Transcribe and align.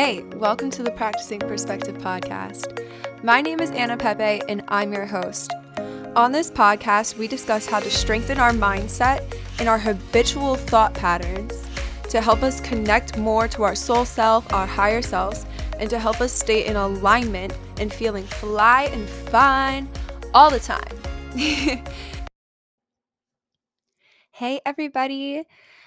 Hey, 0.00 0.22
welcome 0.36 0.70
to 0.70 0.84
the 0.84 0.92
Practicing 0.92 1.40
Perspective 1.40 1.98
podcast. 1.98 2.86
My 3.24 3.40
name 3.40 3.58
is 3.58 3.72
Anna 3.72 3.96
Pepe, 3.96 4.44
and 4.48 4.62
I'm 4.68 4.92
your 4.92 5.06
host. 5.06 5.52
On 6.14 6.30
this 6.30 6.52
podcast, 6.52 7.18
we 7.18 7.26
discuss 7.26 7.66
how 7.66 7.80
to 7.80 7.90
strengthen 7.90 8.38
our 8.38 8.52
mindset 8.52 9.36
and 9.58 9.68
our 9.68 9.76
habitual 9.76 10.54
thought 10.54 10.94
patterns 10.94 11.66
to 12.10 12.20
help 12.20 12.44
us 12.44 12.60
connect 12.60 13.18
more 13.18 13.48
to 13.48 13.64
our 13.64 13.74
soul 13.74 14.04
self, 14.04 14.52
our 14.52 14.68
higher 14.68 15.02
selves, 15.02 15.46
and 15.80 15.90
to 15.90 15.98
help 15.98 16.20
us 16.20 16.32
stay 16.32 16.64
in 16.64 16.76
alignment 16.76 17.52
and 17.80 17.92
feeling 17.92 18.22
fly 18.22 18.84
and 18.92 19.08
fine 19.08 19.88
all 20.32 20.48
the 20.48 20.60
time. 20.60 20.96
hey, 24.30 24.60
everybody. 24.64 25.44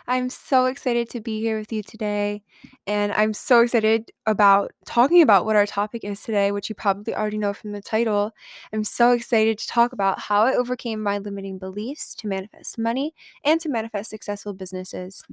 I'm 0.07 0.29
so 0.29 0.65
excited 0.65 1.09
to 1.11 1.21
be 1.21 1.39
here 1.41 1.57
with 1.59 1.71
you 1.71 1.83
today. 1.83 2.43
And 2.87 3.11
I'm 3.13 3.33
so 3.33 3.61
excited 3.61 4.11
about 4.25 4.71
talking 4.85 5.21
about 5.21 5.45
what 5.45 5.55
our 5.55 5.65
topic 5.65 6.03
is 6.03 6.21
today, 6.21 6.51
which 6.51 6.69
you 6.69 6.75
probably 6.75 7.15
already 7.15 7.37
know 7.37 7.53
from 7.53 7.71
the 7.71 7.81
title. 7.81 8.31
I'm 8.73 8.83
so 8.83 9.11
excited 9.11 9.57
to 9.59 9.67
talk 9.67 9.93
about 9.93 10.19
how 10.19 10.41
I 10.43 10.53
overcame 10.55 11.01
my 11.01 11.17
limiting 11.17 11.57
beliefs 11.57 12.15
to 12.15 12.27
manifest 12.27 12.77
money 12.77 13.13
and 13.43 13.59
to 13.61 13.69
manifest 13.69 14.09
successful 14.09 14.53
businesses. 14.53 15.23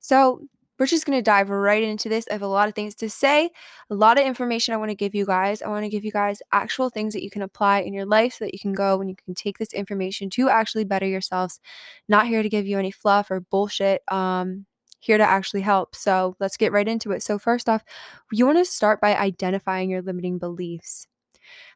So, 0.00 0.42
we're 0.78 0.86
just 0.86 1.06
going 1.06 1.18
to 1.18 1.22
dive 1.22 1.50
right 1.50 1.82
into 1.82 2.08
this. 2.08 2.26
I 2.28 2.34
have 2.34 2.42
a 2.42 2.46
lot 2.46 2.68
of 2.68 2.74
things 2.74 2.94
to 2.96 3.08
say, 3.08 3.50
a 3.90 3.94
lot 3.94 4.18
of 4.18 4.26
information 4.26 4.74
I 4.74 4.78
want 4.78 4.90
to 4.90 4.96
give 4.96 5.14
you 5.14 5.24
guys. 5.24 5.62
I 5.62 5.68
want 5.68 5.84
to 5.84 5.88
give 5.88 6.04
you 6.04 6.10
guys 6.10 6.42
actual 6.52 6.90
things 6.90 7.14
that 7.14 7.22
you 7.22 7.30
can 7.30 7.42
apply 7.42 7.80
in 7.80 7.94
your 7.94 8.06
life 8.06 8.34
so 8.34 8.44
that 8.44 8.54
you 8.54 8.60
can 8.60 8.72
go 8.72 9.00
and 9.00 9.08
you 9.08 9.16
can 9.24 9.34
take 9.34 9.58
this 9.58 9.72
information 9.72 10.30
to 10.30 10.48
actually 10.48 10.84
better 10.84 11.06
yourselves. 11.06 11.60
Not 12.08 12.26
here 12.26 12.42
to 12.42 12.48
give 12.48 12.66
you 12.66 12.78
any 12.78 12.90
fluff 12.90 13.30
or 13.30 13.40
bullshit. 13.40 14.02
Um, 14.10 14.66
here 15.04 15.18
to 15.18 15.24
actually 15.24 15.60
help. 15.60 15.94
So 15.94 16.34
let's 16.40 16.56
get 16.56 16.72
right 16.72 16.88
into 16.88 17.12
it. 17.12 17.22
So, 17.22 17.38
first 17.38 17.68
off, 17.68 17.84
you 18.32 18.46
want 18.46 18.56
to 18.56 18.64
start 18.64 19.02
by 19.02 19.14
identifying 19.14 19.90
your 19.90 20.00
limiting 20.00 20.38
beliefs. 20.38 21.06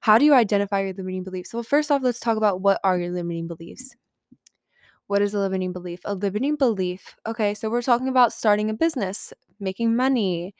How 0.01 0.17
do 0.17 0.25
you 0.25 0.33
identify 0.33 0.81
your 0.81 0.95
limiting 0.95 1.25
beliefs? 1.25 1.51
So, 1.51 1.62
first 1.62 1.91
off, 1.91 2.03
let's 2.03 2.21
talk 2.21 2.39
about 2.39 2.62
what 2.62 2.81
are 2.83 2.99
your 2.99 3.12
limiting 3.12 3.47
beliefs. 3.47 3.95
What 5.09 5.23
is 5.23 5.34
a 5.34 5.41
limiting 5.41 5.73
belief? 5.73 6.01
A 6.05 6.14
limiting 6.14 6.56
belief. 6.56 7.17
Okay, 7.27 7.55
so 7.55 7.70
we're 7.70 7.83
talking 7.83 8.09
about 8.09 8.33
starting 8.33 8.70
a 8.70 8.75
business, 8.75 9.33
making 9.61 9.97
money. 9.97 10.55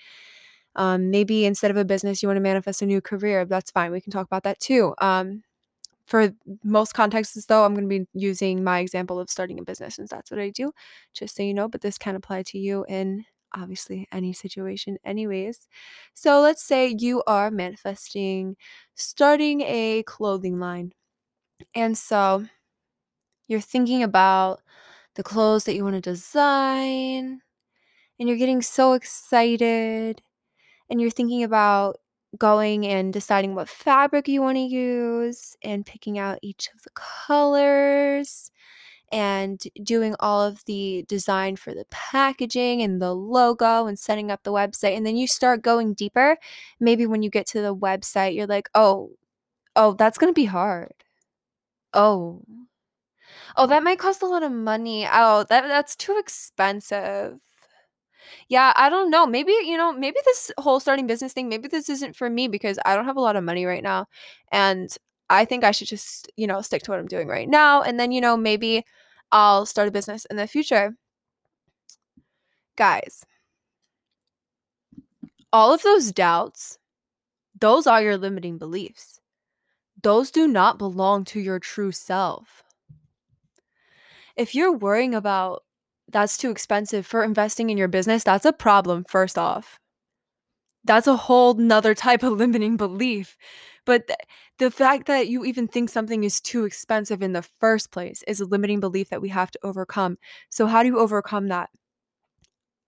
Um, 0.77 1.10
maybe 1.10 1.44
instead 1.46 1.70
of 1.70 1.77
a 1.77 1.84
business, 1.84 2.22
you 2.22 2.28
want 2.28 2.36
to 2.38 2.42
manifest 2.42 2.82
a 2.82 2.86
new 2.86 3.00
career. 3.00 3.44
That's 3.44 3.70
fine. 3.70 3.92
We 3.92 4.00
can 4.00 4.12
talk 4.12 4.27
about 4.27 4.44
that 4.44 4.60
too. 4.60 4.94
Um, 5.00 5.42
for 6.06 6.32
most 6.64 6.94
contexts, 6.94 7.46
though, 7.46 7.64
I'm 7.64 7.74
going 7.74 7.88
to 7.88 8.00
be 8.00 8.06
using 8.14 8.64
my 8.64 8.80
example 8.80 9.20
of 9.20 9.30
starting 9.30 9.58
a 9.58 9.64
business 9.64 9.96
since 9.96 10.10
that's 10.10 10.30
what 10.30 10.40
I 10.40 10.50
do, 10.50 10.72
just 11.14 11.36
so 11.36 11.42
you 11.42 11.55
know. 11.55 11.68
But 11.68 11.83
this 11.83 11.98
can 11.98 12.16
apply 12.16 12.44
to 12.44 12.58
you 12.58 12.86
in 12.88 13.24
obviously 13.55 14.08
any 14.12 14.33
situation, 14.33 14.98
anyways. 15.05 15.68
So 16.14 16.40
let's 16.40 16.62
say 16.64 16.94
you 16.98 17.22
are 17.27 17.50
manifesting 17.50 18.56
starting 18.94 19.60
a 19.62 20.02
clothing 20.05 20.58
line. 20.60 20.92
And 21.74 21.96
so 21.98 22.46
you're 23.48 23.60
thinking 23.60 24.02
about 24.02 24.60
the 25.16 25.22
clothes 25.24 25.64
that 25.64 25.74
you 25.74 25.82
want 25.82 25.96
to 25.96 26.00
design, 26.00 27.41
and 28.20 28.28
you're 28.28 28.38
getting 28.38 28.62
so 28.62 28.92
excited, 28.92 30.22
and 30.88 31.00
you're 31.00 31.10
thinking 31.10 31.42
about 31.42 31.96
going 32.36 32.86
and 32.86 33.12
deciding 33.12 33.55
what 33.55 33.68
fabric 33.68 34.28
you 34.28 34.42
want 34.42 34.56
to 34.56 34.62
use, 34.62 35.56
and 35.62 35.84
picking 35.86 36.18
out 36.18 36.38
each 36.42 36.68
of 36.74 36.82
the 36.82 36.90
colors, 36.94 38.50
and 39.10 39.62
doing 39.83 40.14
all 40.20 40.42
of 40.42 40.62
the 40.66 41.02
design 41.08 41.56
for 41.56 41.72
the 41.72 41.86
packaging 41.90 42.83
and 42.83 43.00
the 43.00 43.14
logo 43.14 43.86
and 43.86 43.98
setting 43.98 44.30
up 44.30 44.42
the 44.42 44.52
website. 44.52 44.94
And 44.94 45.06
then 45.06 45.17
you 45.17 45.27
start 45.27 45.62
going 45.62 45.94
deeper. 45.94 46.36
Maybe 46.78 47.06
when 47.06 47.23
you 47.23 47.30
get 47.30 47.46
to 47.48 47.62
the 47.62 47.74
website, 47.74 48.34
you're 48.34 48.46
like, 48.46 48.68
oh, 48.74 49.12
oh, 49.74 49.94
that's 49.94 50.18
going 50.18 50.28
to 50.30 50.39
be 50.39 50.44
hard. 50.44 50.92
Oh, 51.94 52.42
Oh, 53.56 53.66
that 53.66 53.83
might 53.83 53.98
cost 53.98 54.22
a 54.22 54.27
lot 54.27 54.42
of 54.42 54.52
money. 54.52 55.06
Oh, 55.11 55.44
that 55.48 55.62
that's 55.68 55.96
too 55.96 56.16
expensive. 56.18 57.39
Yeah, 58.48 58.72
I 58.77 58.89
don't 58.89 59.11
know. 59.11 59.27
Maybe, 59.27 59.52
you 59.64 59.77
know, 59.77 59.92
maybe 59.92 60.18
this 60.24 60.50
whole 60.58 60.80
starting 60.80 61.06
business 61.06 61.33
thing, 61.33 61.48
maybe 61.48 61.68
this 61.68 61.88
isn't 61.88 62.17
for 62.17 62.28
me 62.30 62.48
because 62.48 62.78
I 62.84 62.94
don't 62.94 63.05
have 63.05 63.17
a 63.17 63.20
lot 63.20 63.36
of 63.36 63.44
money 63.44 63.64
right 63.64 63.83
now. 63.83 64.06
And 64.52 64.94
I 65.30 65.44
think 65.44 65.64
I 65.64 65.70
should 65.72 65.88
just, 65.88 66.30
you 66.36 66.46
know, 66.46 66.61
stick 66.62 66.83
to 66.84 66.90
what 66.90 67.00
I'm 67.00 67.06
doing 67.06 67.28
right 67.28 67.48
now. 67.48 67.83
And 67.83 67.98
then, 68.00 68.12
you 68.12 68.20
know, 68.20 68.36
maybe 68.36 68.84
I'll 69.33 69.67
start 69.67 69.88
a 69.88 69.92
business 69.92 70.24
in 70.27 70.36
the 70.36 70.46
future. 70.46 70.94
Guys, 72.77 73.24
all 75.52 75.72
of 75.74 75.83
those 75.83 76.12
doubts, 76.12 76.78
those 77.58 77.86
are 77.86 78.02
your 78.02 78.17
limiting 78.17 78.58
beliefs. 78.58 79.20
Those 80.02 80.30
do 80.30 80.46
not 80.46 80.78
belong 80.78 81.24
to 81.27 81.40
your 81.40 81.58
true 81.58 81.92
self 81.92 82.62
if 84.38 84.54
you're 84.54 84.72
worrying 84.72 85.14
about 85.14 85.64
that's 86.10 86.38
too 86.38 86.50
expensive 86.50 87.06
for 87.06 87.22
investing 87.22 87.68
in 87.68 87.76
your 87.76 87.88
business, 87.88 88.24
that's 88.24 88.46
a 88.46 88.52
problem, 88.52 89.04
first 89.04 89.36
off. 89.36 89.78
That's 90.84 91.06
a 91.08 91.16
whole 91.16 91.54
nother 91.54 91.94
type 91.94 92.22
of 92.22 92.32
limiting 92.38 92.76
belief. 92.76 93.36
But 93.84 94.06
th- 94.06 94.18
the 94.58 94.70
fact 94.70 95.06
that 95.06 95.28
you 95.28 95.44
even 95.44 95.68
think 95.68 95.90
something 95.90 96.24
is 96.24 96.40
too 96.40 96.64
expensive 96.64 97.20
in 97.20 97.32
the 97.32 97.42
first 97.42 97.90
place 97.90 98.22
is 98.26 98.40
a 98.40 98.46
limiting 98.46 98.80
belief 98.80 99.10
that 99.10 99.20
we 99.20 99.28
have 99.30 99.50
to 99.50 99.58
overcome. 99.62 100.18
So, 100.48 100.66
how 100.66 100.82
do 100.82 100.88
you 100.88 100.98
overcome 100.98 101.48
that? 101.48 101.68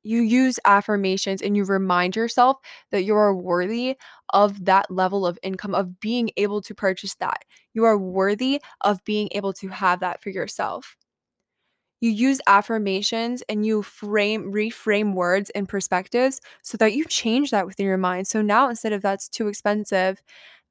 You 0.03 0.23
use 0.23 0.59
affirmations 0.65 1.43
and 1.43 1.57
you 1.57 1.65
remind 1.65 2.17
yourself 2.17 2.57
that 2.91 3.05
you 3.05 3.15
are 3.17 3.35
worthy 3.35 3.97
of 4.33 4.65
that 4.65 4.91
level 4.91 5.27
of 5.27 5.39
income, 5.43 5.75
of 5.75 6.01
being 6.01 6.31
able 6.39 6.63
to 6.63 6.75
purchase 6.75 7.17
that. 7.17 7.45
You 7.75 7.85
are 7.85 7.99
worthy 7.99 8.63
of 8.81 9.05
being 9.05 9.29
able 9.33 9.53
to 9.55 9.69
have 9.69 10.01
that 10.01 10.23
for 10.23 10.31
yourself 10.31 10.97
you 12.01 12.11
use 12.11 12.41
affirmations 12.47 13.43
and 13.49 13.65
you 13.67 13.83
frame 13.83 14.53
reframe 14.53 15.15
words 15.15 15.51
and 15.51 15.69
perspectives 15.69 16.41
so 16.63 16.77
that 16.79 16.95
you 16.95 17.05
change 17.05 17.51
that 17.51 17.67
within 17.67 17.87
your 17.87 17.99
mind. 17.99 18.27
So 18.27 18.43
now 18.43 18.69
instead 18.69 18.93
of 18.93 19.03
that's 19.03 19.29
too 19.29 19.49
expensive, 19.49 20.23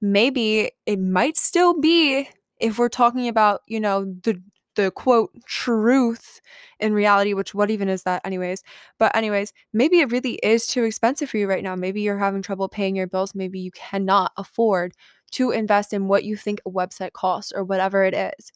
maybe 0.02 0.72
it 0.86 1.00
might 1.00 1.38
still 1.38 1.80
be 1.80 2.28
if 2.60 2.78
we're 2.78 2.90
talking 2.90 3.28
about, 3.28 3.62
you 3.68 3.80
know, 3.80 4.06
the 4.24 4.42
the 4.76 4.92
quote 4.92 5.32
truth 5.46 6.40
in 6.80 6.94
reality, 6.94 7.34
which 7.34 7.54
what 7.54 7.70
even 7.70 7.90
is 7.90 8.04
that 8.04 8.22
anyways? 8.26 8.64
But 8.98 9.14
anyways, 9.16 9.52
maybe 9.74 10.00
it 10.00 10.12
really 10.12 10.36
is 10.36 10.68
too 10.68 10.84
expensive 10.84 11.30
for 11.30 11.38
you 11.38 11.50
right 11.50 11.64
now. 11.64 11.76
Maybe 11.76 12.02
you're 12.02 12.18
having 12.18 12.42
trouble 12.42 12.70
paying 12.70 12.96
your 12.96 13.08
bills, 13.08 13.36
maybe 13.36 13.60
you 13.60 13.72
cannot 13.72 14.32
afford 14.38 14.94
to 15.32 15.52
invest 15.52 15.92
in 15.94 16.08
what 16.08 16.24
you 16.24 16.36
think 16.38 16.62
a 16.66 16.70
website 16.72 17.12
costs 17.14 17.52
or 17.54 17.64
whatever 17.64 18.04
it 18.04 18.14
is. 18.14 18.52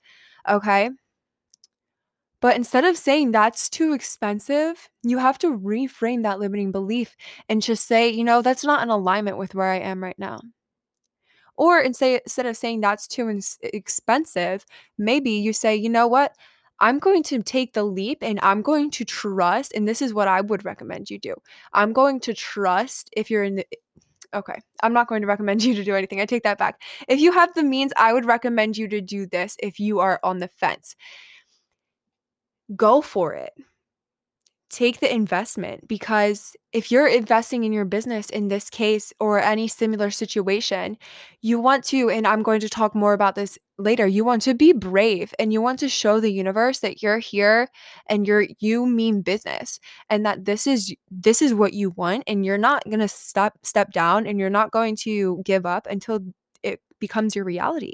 Okay? 0.50 0.90
But 2.44 2.58
instead 2.58 2.84
of 2.84 2.98
saying 2.98 3.32
that's 3.32 3.70
too 3.70 3.94
expensive, 3.94 4.90
you 5.02 5.18
have 5.18 5.40
to 5.40 5.58
reframe 5.58 6.24
that 6.24 6.42
limiting 6.42 6.74
belief 6.74 7.16
and 7.48 7.62
just 7.62 7.88
say, 7.88 8.10
you 8.10 8.26
know, 8.26 8.42
that's 8.42 8.66
not 8.66 8.84
in 8.84 8.90
alignment 8.90 9.38
with 9.38 9.56
where 9.56 9.72
I 9.72 9.78
am 9.78 10.04
right 10.04 10.20
now. 10.20 10.42
Or 11.56 11.80
instead 11.80 12.22
of 12.46 12.58
saying 12.58 12.82
that's 12.82 13.08
too 13.08 13.40
expensive, 13.64 14.66
maybe 14.98 15.32
you 15.32 15.54
say, 15.54 15.74
you 15.78 15.88
know 15.88 16.06
what? 16.06 16.36
I'm 16.82 17.00
going 17.00 17.24
to 17.24 17.42
take 17.42 17.76
the 17.76 17.86
leap 17.86 18.18
and 18.22 18.42
I'm 18.44 18.62
going 18.62 18.92
to 18.92 19.06
trust. 19.06 19.72
And 19.74 19.88
this 19.88 20.02
is 20.02 20.14
what 20.14 20.28
I 20.28 20.42
would 20.42 20.66
recommend 20.66 21.10
you 21.10 21.20
do. 21.20 21.36
I'm 21.72 21.94
going 21.94 22.20
to 22.22 22.34
trust 22.34 23.10
if 23.16 23.32
you're 23.32 23.46
in 23.46 23.56
the. 23.56 23.66
Okay, 24.34 24.60
I'm 24.82 24.92
not 24.92 25.08
going 25.08 25.22
to 25.22 25.28
recommend 25.28 25.64
you 25.64 25.76
to 25.76 25.84
do 25.86 25.96
anything. 25.96 26.20
I 26.20 26.26
take 26.26 26.44
that 26.44 26.58
back. 26.58 26.82
If 27.08 27.22
you 27.22 27.32
have 27.32 27.54
the 27.54 27.64
means, 27.64 27.94
I 27.96 28.12
would 28.12 28.26
recommend 28.26 28.76
you 28.76 28.90
to 28.90 29.00
do 29.00 29.28
this 29.28 29.56
if 29.64 29.80
you 29.80 30.02
are 30.02 30.20
on 30.24 30.40
the 30.40 30.50
fence 30.50 30.98
go 32.76 33.02
for 33.02 33.34
it. 33.34 33.54
Take 34.70 35.00
the 35.00 35.14
investment 35.14 35.88
because 35.88 36.56
if 36.72 36.92
you're 36.92 37.08
investing 37.08 37.64
in 37.64 37.72
your 37.72 37.86
business 37.86 38.32
in 38.32 38.48
this 38.48 38.72
case 38.72 39.14
or 39.20 39.40
any 39.40 39.68
similar 39.68 40.10
situation, 40.10 40.98
you 41.42 41.60
want 41.60 41.84
to, 41.86 42.10
and 42.10 42.26
I'm 42.26 42.42
going 42.42 42.60
to 42.62 42.70
talk 42.70 42.96
more 42.96 43.14
about 43.14 43.36
this 43.36 43.60
later, 43.78 44.08
you 44.08 44.26
want 44.26 44.42
to 44.44 44.56
be 44.56 44.74
brave 44.74 45.32
and 45.38 45.54
you 45.54 45.62
want 45.62 45.78
to 45.80 45.90
show 45.90 46.20
the 46.20 46.32
universe 46.32 46.80
that 46.80 47.04
you're 47.04 47.20
here 47.20 47.68
and 48.10 48.26
you're 48.26 48.48
you 48.60 48.88
mean 48.88 49.22
business 49.22 49.80
and 50.10 50.26
that 50.26 50.46
this 50.46 50.66
is 50.66 50.96
this 51.12 51.44
is 51.44 51.54
what 51.54 51.74
you 51.74 51.92
want 51.92 52.24
and 52.26 52.44
you're 52.44 52.58
not 52.58 52.84
going 52.86 53.00
to 53.00 53.08
step 53.08 53.54
step 53.62 53.92
down 53.92 54.26
and 54.26 54.40
you're 54.40 54.50
not 54.50 54.72
going 54.72 54.96
to 54.96 55.40
give 55.46 55.68
up 55.68 55.86
until 55.88 56.20
it 56.64 56.82
becomes 57.00 57.36
your 57.36 57.46
reality. 57.46 57.94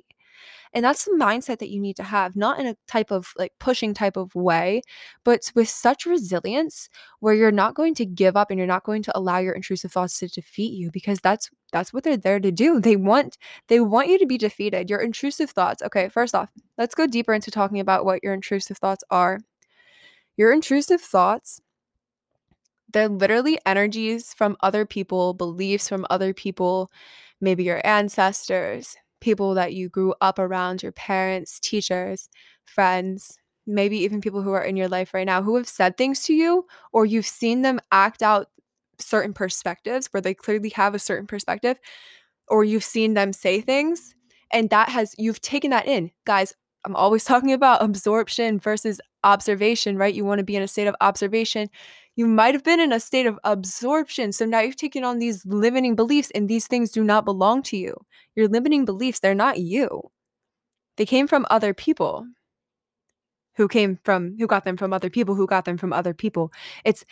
And 0.73 0.85
that's 0.85 1.05
the 1.05 1.17
mindset 1.19 1.57
that 1.59 1.69
you 1.69 1.79
need 1.79 1.95
to 1.95 2.03
have, 2.03 2.35
not 2.35 2.59
in 2.59 2.67
a 2.67 2.75
type 2.87 3.11
of 3.11 3.33
like 3.37 3.53
pushing 3.59 3.93
type 3.93 4.17
of 4.17 4.35
way, 4.35 4.81
but 5.23 5.51
with 5.55 5.67
such 5.67 6.05
resilience 6.05 6.89
where 7.19 7.33
you're 7.33 7.51
not 7.51 7.73
going 7.73 7.95
to 7.95 8.05
give 8.05 8.37
up 8.37 8.51
and 8.51 8.57
you're 8.57 8.67
not 8.67 8.83
going 8.83 9.01
to 9.03 9.17
allow 9.17 9.39
your 9.39 9.53
intrusive 9.53 9.91
thoughts 9.91 10.19
to 10.19 10.27
defeat 10.27 10.73
you 10.73 10.91
because 10.91 11.19
that's 11.21 11.49
that's 11.71 11.91
what 11.91 12.03
they're 12.03 12.17
there 12.17 12.39
to 12.39 12.51
do. 12.51 12.79
They 12.79 12.95
want 12.95 13.37
they 13.67 13.79
want 13.79 14.09
you 14.09 14.19
to 14.19 14.27
be 14.27 14.37
defeated. 14.37 14.89
Your 14.89 14.99
intrusive 14.99 15.49
thoughts. 15.49 15.81
Okay, 15.81 16.09
first 16.09 16.35
off, 16.35 16.49
let's 16.77 16.95
go 16.95 17.07
deeper 17.07 17.33
into 17.33 17.51
talking 17.51 17.79
about 17.79 18.05
what 18.05 18.23
your 18.23 18.33
intrusive 18.33 18.77
thoughts 18.77 19.03
are. 19.09 19.39
Your 20.37 20.51
intrusive 20.53 21.01
thoughts 21.01 21.61
they're 22.91 23.09
literally 23.09 23.59
energies 23.65 24.33
from 24.33 24.57
other 24.61 24.85
people, 24.85 25.33
beliefs 25.33 25.87
from 25.87 26.05
other 26.09 26.33
people, 26.33 26.91
maybe 27.39 27.63
your 27.63 27.85
ancestors, 27.85 28.95
people 29.21 29.53
that 29.55 29.73
you 29.73 29.89
grew 29.89 30.13
up 30.21 30.39
around, 30.39 30.83
your 30.83 30.91
parents, 30.91 31.59
teachers, 31.59 32.29
friends, 32.65 33.37
maybe 33.67 33.97
even 33.99 34.21
people 34.21 34.41
who 34.41 34.51
are 34.51 34.63
in 34.63 34.75
your 34.75 34.87
life 34.87 35.13
right 35.13 35.25
now 35.25 35.41
who 35.41 35.55
have 35.55 35.67
said 35.67 35.95
things 35.95 36.23
to 36.23 36.33
you 36.33 36.65
or 36.91 37.05
you've 37.05 37.25
seen 37.25 37.61
them 37.61 37.79
act 37.91 38.23
out 38.23 38.47
certain 38.97 39.33
perspectives 39.33 40.07
where 40.07 40.21
they 40.21 40.33
clearly 40.33 40.69
have 40.69 40.95
a 40.95 40.99
certain 40.99 41.27
perspective 41.27 41.79
or 42.47 42.63
you've 42.63 42.83
seen 42.83 43.13
them 43.13 43.31
say 43.31 43.61
things 43.61 44.15
and 44.51 44.69
that 44.71 44.89
has 44.89 45.13
you've 45.17 45.41
taken 45.41 45.71
that 45.71 45.87
in. 45.87 46.11
Guys, 46.25 46.53
I'm 46.85 46.95
always 46.95 47.23
talking 47.25 47.53
about 47.53 47.83
absorption 47.83 48.59
versus 48.59 48.99
observation, 49.23 49.97
right? 49.97 50.13
You 50.13 50.25
want 50.25 50.39
to 50.39 50.45
be 50.45 50.55
in 50.55 50.63
a 50.63 50.67
state 50.67 50.87
of 50.87 50.95
observation. 51.01 51.69
You 52.15 52.27
might 52.27 52.53
have 52.53 52.63
been 52.63 52.79
in 52.79 52.91
a 52.91 52.99
state 52.99 53.25
of 53.25 53.39
absorption. 53.43 54.31
So 54.31 54.45
now 54.45 54.59
you've 54.59 54.75
taken 54.75 55.03
on 55.03 55.19
these 55.19 55.45
limiting 55.45 55.95
beliefs, 55.95 56.31
and 56.35 56.49
these 56.49 56.67
things 56.67 56.91
do 56.91 57.03
not 57.03 57.25
belong 57.25 57.63
to 57.63 57.77
you. 57.77 57.95
Your 58.35 58.47
limiting 58.47 58.85
beliefs, 58.85 59.19
they're 59.19 59.35
not 59.35 59.59
you. 59.59 60.01
They 60.97 61.05
came 61.05 61.27
from 61.27 61.45
other 61.49 61.73
people 61.73 62.27
who 63.55 63.67
came 63.67 63.99
from, 64.03 64.35
who 64.37 64.47
got 64.47 64.63
them 64.63 64.77
from 64.77 64.93
other 64.93 65.09
people, 65.09 65.35
who 65.35 65.47
got 65.47 65.65
them 65.65 65.77
from 65.77 65.93
other 65.93 66.13
people. 66.13 66.51
It's 66.85 67.05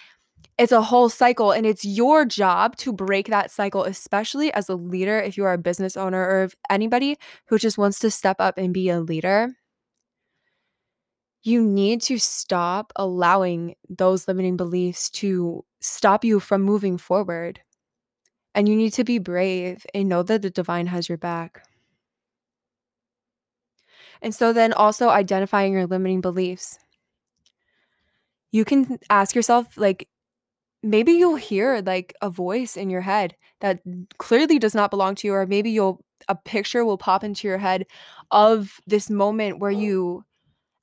it's 0.58 0.72
a 0.72 0.82
whole 0.82 1.10
cycle 1.10 1.52
and 1.52 1.66
it's 1.66 1.86
your 1.86 2.26
job 2.26 2.76
to 2.78 2.94
break 2.94 3.28
that 3.28 3.52
cycle 3.52 3.84
especially 3.84 4.52
as 4.54 4.70
a 4.70 4.76
leader 4.76 5.20
if 5.20 5.38
you 5.38 5.44
are 5.44 5.54
a 5.54 5.58
business 5.58 5.98
owner 5.98 6.22
or 6.22 6.44
if 6.44 6.56
anybody 6.70 7.18
who 7.48 7.58
just 7.58 7.78
wants 7.78 8.00
to 8.00 8.12
step 8.12 8.38
up 8.40 8.58
and 8.58 8.74
be 8.74 8.90
a 8.90 9.00
leader 9.00 9.56
you 11.44 11.64
need 11.64 12.02
to 12.04 12.18
stop 12.18 12.92
allowing 12.96 13.76
those 13.90 14.28
limiting 14.28 14.58
beliefs 14.58 15.10
to 15.12 15.64
stop 15.80 16.24
you 16.26 16.40
from 16.40 16.62
moving 16.62 16.98
forward. 16.98 17.62
And 18.56 18.68
you 18.68 18.76
need 18.76 18.94
to 18.94 19.04
be 19.04 19.20
brave 19.20 19.86
and 19.94 20.10
know 20.10 20.24
that 20.24 20.42
the 20.42 20.50
divine 20.50 20.88
has 20.88 21.08
your 21.08 21.18
back. 21.18 21.62
And 24.22 24.34
so 24.34 24.54
then 24.54 24.74
also 24.74 25.10
identifying 25.10 25.74
your 25.74 25.88
limiting 25.88 26.22
beliefs. 26.22 26.80
You 28.52 28.66
can 28.66 28.98
ask 29.10 29.36
yourself 29.36 29.78
like 29.78 30.08
maybe 30.84 31.14
you'll 31.14 31.36
hear 31.36 31.82
like 31.86 32.14
a 32.22 32.30
voice 32.30 32.78
in 32.78 32.90
your 32.90 33.02
head 33.02 33.36
that 33.62 33.82
clearly 34.20 34.60
does 34.60 34.76
not 34.76 34.92
belong 34.92 35.16
to 35.16 35.28
you 35.28 35.34
or 35.34 35.46
maybe 35.48 35.72
you'll 35.72 36.02
a 36.30 36.36
picture 36.36 36.86
will 36.86 36.98
pop 36.98 37.24
into 37.24 37.48
your 37.48 37.58
head 37.60 37.86
of 38.32 38.80
this 38.88 39.10
moment 39.10 39.60
where 39.60 39.72
you 39.72 40.24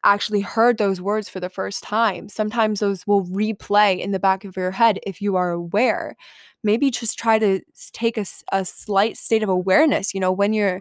actually 0.05 0.41
heard 0.43 0.79
those 0.79 1.01
words 1.01 1.29
for 1.29 1.41
the 1.41 1.49
first 1.51 1.83
time. 1.83 2.29
Sometimes 2.29 2.81
those 2.81 3.07
will 3.07 3.25
replay 3.27 3.99
in 3.99 4.13
the 4.13 4.19
back 4.21 4.45
of 4.45 4.57
your 4.57 4.71
head 4.73 4.99
if 5.07 5.21
you 5.23 5.37
are 5.37 5.51
aware. 5.53 6.17
Maybe 6.63 6.91
just 6.91 7.19
try 7.19 7.39
to 7.39 7.61
take 7.93 8.17
a, 8.19 8.25
a 8.53 8.65
slight 8.65 9.17
state 9.17 9.43
of 9.43 9.49
awareness, 9.49 10.15
you 10.15 10.21
know, 10.21 10.33
when 10.33 10.53
you're 10.53 10.81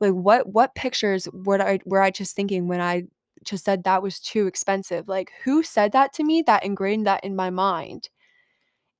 like 0.00 0.12
what 0.12 0.48
what 0.52 0.74
pictures 0.74 1.28
were 1.32 1.60
I 1.62 1.78
were 1.86 2.02
I 2.02 2.10
just 2.10 2.34
thinking 2.36 2.68
when 2.68 2.80
I 2.80 3.04
just 3.44 3.64
said 3.64 3.84
that 3.84 4.02
was 4.02 4.20
too 4.20 4.46
expensive? 4.46 5.08
Like 5.08 5.32
who 5.44 5.62
said 5.62 5.92
that 5.92 6.12
to 6.14 6.24
me 6.24 6.42
that 6.46 6.64
ingrained 6.64 7.06
that 7.06 7.24
in 7.24 7.36
my 7.36 7.50
mind? 7.50 8.08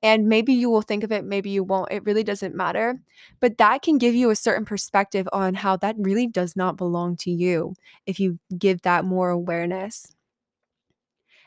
And 0.05 0.29
maybe 0.29 0.55
you 0.55 0.71
will 0.71 0.83
think 0.83 1.05
of 1.05 1.13
it, 1.13 1.25
maybe 1.25 1.51
you 1.51 1.65
won't. 1.65 1.93
It 1.93 2.05
really 2.05 2.25
doesn't 2.25 2.55
matter. 2.55 3.01
But 3.41 3.59
that 3.59 3.83
can 3.83 3.99
give 3.99 4.15
you 4.15 4.31
a 4.31 4.37
certain 4.37 4.67
perspective 4.67 5.29
on 5.33 5.55
how 5.55 5.77
that 5.79 5.97
really 5.99 6.29
does 6.29 6.57
not 6.57 6.77
belong 6.77 7.17
to 7.19 7.33
you 7.33 7.75
if 8.07 8.21
you 8.21 8.39
give 8.59 8.83
that 8.83 9.05
more 9.07 9.31
awareness. 9.31 10.07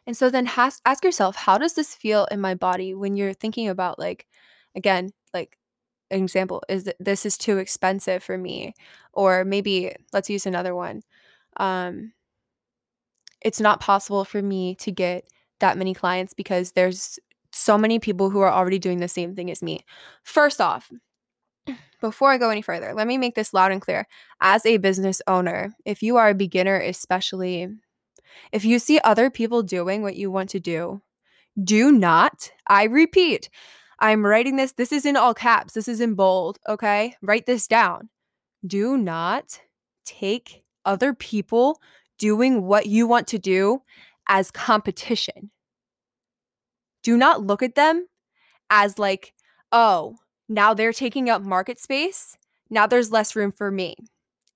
And 0.06 0.16
so 0.18 0.30
then 0.30 0.46
has, 0.48 0.82
ask 0.86 1.04
yourself, 1.04 1.36
how 1.36 1.58
does 1.58 1.74
this 1.74 1.94
feel 1.96 2.26
in 2.32 2.40
my 2.42 2.56
body 2.56 2.94
when 2.94 3.16
you're 3.18 3.34
thinking 3.34 3.68
about, 3.68 4.00
like, 4.00 4.26
again, 4.76 5.12
like, 5.34 5.58
an 6.12 6.24
example 6.24 6.64
is 6.70 6.86
that 6.86 6.96
this 7.00 7.26
is 7.26 7.38
too 7.38 7.58
expensive 7.58 8.24
for 8.24 8.38
me 8.38 8.74
or 9.14 9.44
maybe 9.46 9.94
let's 10.14 10.30
use 10.30 10.46
another 10.46 10.74
one 10.74 11.02
um 11.58 12.14
it's 13.42 13.60
not 13.62 13.80
possible 13.80 14.26
for 14.26 14.42
me 14.42 14.76
to 14.76 14.92
get 14.92 15.26
that 15.60 15.78
many 15.78 15.94
clients 15.94 16.34
because 16.34 16.72
there's 16.74 17.20
so 17.58 17.78
many 17.78 18.00
people 18.00 18.30
who 18.30 18.40
are 18.40 18.52
already 18.52 18.80
doing 18.80 19.00
the 19.00 19.08
same 19.08 19.36
thing 19.36 19.50
as 19.52 19.62
me. 19.62 19.86
First 20.24 20.62
off, 20.62 20.92
before 22.00 22.32
I 22.32 22.38
go 22.38 22.50
any 22.50 22.62
further, 22.62 22.94
let 22.94 23.08
me 23.08 23.18
make 23.18 23.36
this 23.36 23.54
loud 23.54 23.72
and 23.72 23.82
clear. 23.82 24.08
As 24.40 24.66
a 24.66 24.78
business 24.78 25.22
owner, 25.28 25.76
if 25.84 26.04
you 26.04 26.18
are 26.18 26.30
a 26.30 26.36
beginner, 26.36 26.80
especially 26.80 27.68
if 28.52 28.64
you 28.64 28.80
see 28.80 29.00
other 29.04 29.30
people 29.30 29.64
doing 29.64 30.02
what 30.02 30.16
you 30.16 30.30
want 30.30 30.50
to 30.52 30.60
do, 30.60 31.02
do 31.62 31.92
not, 31.92 32.52
I 32.68 32.84
repeat, 32.84 33.50
I'm 34.00 34.26
writing 34.26 34.58
this, 34.58 34.74
this 34.74 34.92
is 34.92 35.06
in 35.06 35.18
all 35.18 35.34
caps, 35.34 35.74
this 35.74 35.88
is 35.88 36.00
in 36.00 36.14
bold, 36.14 36.60
okay? 36.70 37.16
Write 37.22 37.48
this 37.48 37.68
down. 37.68 38.10
Do 38.66 38.96
not 38.98 39.60
take 40.06 40.64
other 40.86 41.14
people 41.14 41.82
doing 42.20 42.64
what 42.64 42.86
you 42.86 43.08
want 43.08 43.28
to 43.30 43.40
do 43.40 43.82
as 44.28 44.52
competition 44.52 45.52
do 47.08 47.16
not 47.16 47.42
look 47.42 47.64
at 47.64 47.76
them 47.76 48.06
as 48.70 49.00
like, 49.00 49.34
oh, 49.72 50.18
now 50.50 50.74
they're 50.74 50.92
taking 50.92 51.30
up 51.30 51.42
market 51.42 51.80
space. 51.80 52.38
Now 52.70 52.86
there's 52.86 53.14
less 53.14 53.34
room 53.34 53.54
for 53.54 53.72
me. 53.72 53.96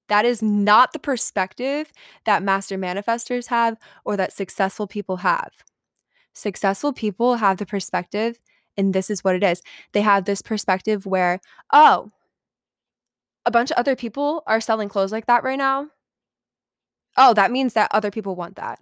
That 0.09 0.25
is 0.25 0.42
not 0.42 0.92
the 0.92 1.00
perspective 1.00 1.94
that 2.25 2.44
master 2.44 2.77
manifestors 2.77 3.48
have 3.48 3.77
or 4.03 4.18
that 4.18 4.33
successful 4.33 4.86
people 4.86 5.15
have. 5.18 5.51
Successful 6.33 6.92
people 6.92 7.36
have 7.36 7.56
the 7.56 7.65
perspective, 7.65 8.42
and 8.75 8.94
this 8.94 9.09
is 9.09 9.24
what 9.24 9.36
it 9.36 9.45
is 9.45 9.62
they 9.94 10.01
have 10.01 10.25
this 10.25 10.42
perspective 10.42 11.06
where, 11.06 11.39
oh, 11.71 12.12
a 13.45 13.51
bunch 13.51 13.71
of 13.71 13.77
other 13.77 13.95
people 13.95 14.44
are 14.45 14.59
selling 14.59 14.89
clothes 14.89 15.13
like 15.13 15.27
that 15.27 15.45
right 15.45 15.57
now. 15.57 15.88
Oh, 17.15 17.33
that 17.33 17.50
means 17.50 17.75
that 17.75 17.92
other 17.94 18.12
people 18.12 18.36
want 18.36 18.57
that. 18.57 18.80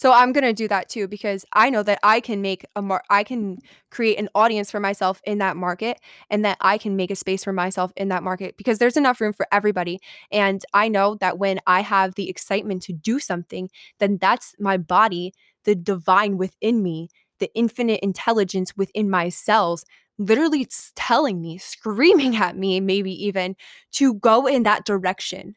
So 0.00 0.12
I'm 0.12 0.32
going 0.32 0.44
to 0.44 0.54
do 0.54 0.66
that 0.68 0.88
too 0.88 1.06
because 1.08 1.44
I 1.52 1.68
know 1.68 1.82
that 1.82 1.98
I 2.02 2.20
can 2.20 2.40
make 2.40 2.64
a 2.74 2.80
mar- 2.80 3.04
I 3.10 3.22
can 3.22 3.58
create 3.90 4.18
an 4.18 4.30
audience 4.34 4.70
for 4.70 4.80
myself 4.80 5.20
in 5.26 5.36
that 5.38 5.58
market 5.58 5.98
and 6.30 6.42
that 6.42 6.56
I 6.62 6.78
can 6.78 6.96
make 6.96 7.10
a 7.10 7.16
space 7.16 7.44
for 7.44 7.52
myself 7.52 7.92
in 7.96 8.08
that 8.08 8.22
market 8.22 8.56
because 8.56 8.78
there's 8.78 8.96
enough 8.96 9.20
room 9.20 9.34
for 9.34 9.46
everybody. 9.52 9.98
And 10.32 10.64
I 10.72 10.88
know 10.88 11.16
that 11.16 11.38
when 11.38 11.60
I 11.66 11.82
have 11.82 12.14
the 12.14 12.30
excitement 12.30 12.82
to 12.84 12.94
do 12.94 13.18
something 13.18 13.68
then 13.98 14.16
that's 14.18 14.54
my 14.58 14.78
body 14.78 15.34
the 15.64 15.74
divine 15.74 16.38
within 16.38 16.82
me 16.82 17.10
the 17.38 17.50
infinite 17.54 18.00
intelligence 18.00 18.74
within 18.78 19.10
my 19.10 19.28
cells 19.28 19.84
literally 20.16 20.66
telling 20.94 21.42
me 21.42 21.58
screaming 21.58 22.36
at 22.36 22.56
me 22.56 22.80
maybe 22.80 23.12
even 23.26 23.54
to 23.92 24.14
go 24.14 24.46
in 24.46 24.62
that 24.62 24.86
direction 24.86 25.56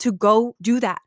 to 0.00 0.10
go 0.10 0.56
do 0.60 0.80
that 0.80 1.00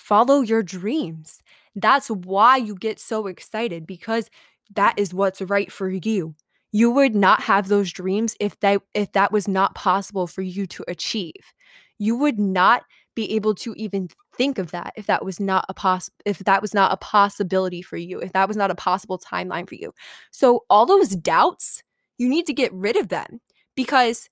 follow 0.00 0.40
your 0.40 0.62
dreams. 0.62 1.42
That's 1.76 2.08
why 2.08 2.56
you 2.56 2.74
get 2.74 2.98
so 2.98 3.26
excited 3.26 3.86
because 3.86 4.30
that 4.74 4.98
is 4.98 5.14
what's 5.14 5.42
right 5.42 5.70
for 5.70 5.88
you. 5.88 6.34
You 6.72 6.90
would 6.90 7.14
not 7.14 7.42
have 7.42 7.68
those 7.68 7.92
dreams 7.92 8.36
if 8.40 8.58
that 8.60 8.82
if 8.94 9.12
that 9.12 9.32
was 9.32 9.46
not 9.46 9.74
possible 9.74 10.26
for 10.26 10.42
you 10.42 10.66
to 10.68 10.84
achieve. 10.88 11.52
You 11.98 12.16
would 12.16 12.38
not 12.38 12.84
be 13.14 13.32
able 13.32 13.54
to 13.56 13.74
even 13.74 14.08
think 14.36 14.58
of 14.58 14.70
that 14.70 14.92
if 14.96 15.06
that 15.06 15.24
was 15.24 15.40
not 15.40 15.66
a 15.68 15.74
poss 15.74 16.08
if 16.24 16.38
that 16.38 16.62
was 16.62 16.72
not 16.72 16.92
a 16.92 16.96
possibility 16.96 17.82
for 17.82 17.96
you, 17.96 18.20
if 18.20 18.32
that 18.32 18.48
was 18.48 18.56
not 18.56 18.70
a 18.70 18.76
possible 18.76 19.18
timeline 19.18 19.68
for 19.68 19.74
you. 19.74 19.92
So 20.30 20.64
all 20.70 20.86
those 20.86 21.10
doubts, 21.10 21.82
you 22.18 22.28
need 22.28 22.46
to 22.46 22.54
get 22.54 22.72
rid 22.72 22.96
of 22.96 23.08
them 23.08 23.40
because 23.76 24.28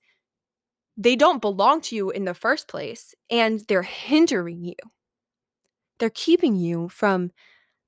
they 0.97 1.15
don't 1.15 1.41
belong 1.41 1.81
to 1.81 1.95
you 1.95 2.09
in 2.09 2.25
the 2.25 2.33
first 2.33 2.67
place 2.67 3.13
and 3.29 3.61
they're 3.67 3.83
hindering 3.83 4.63
you 4.63 4.75
they're 5.99 6.09
keeping 6.09 6.55
you 6.55 6.89
from 6.89 7.31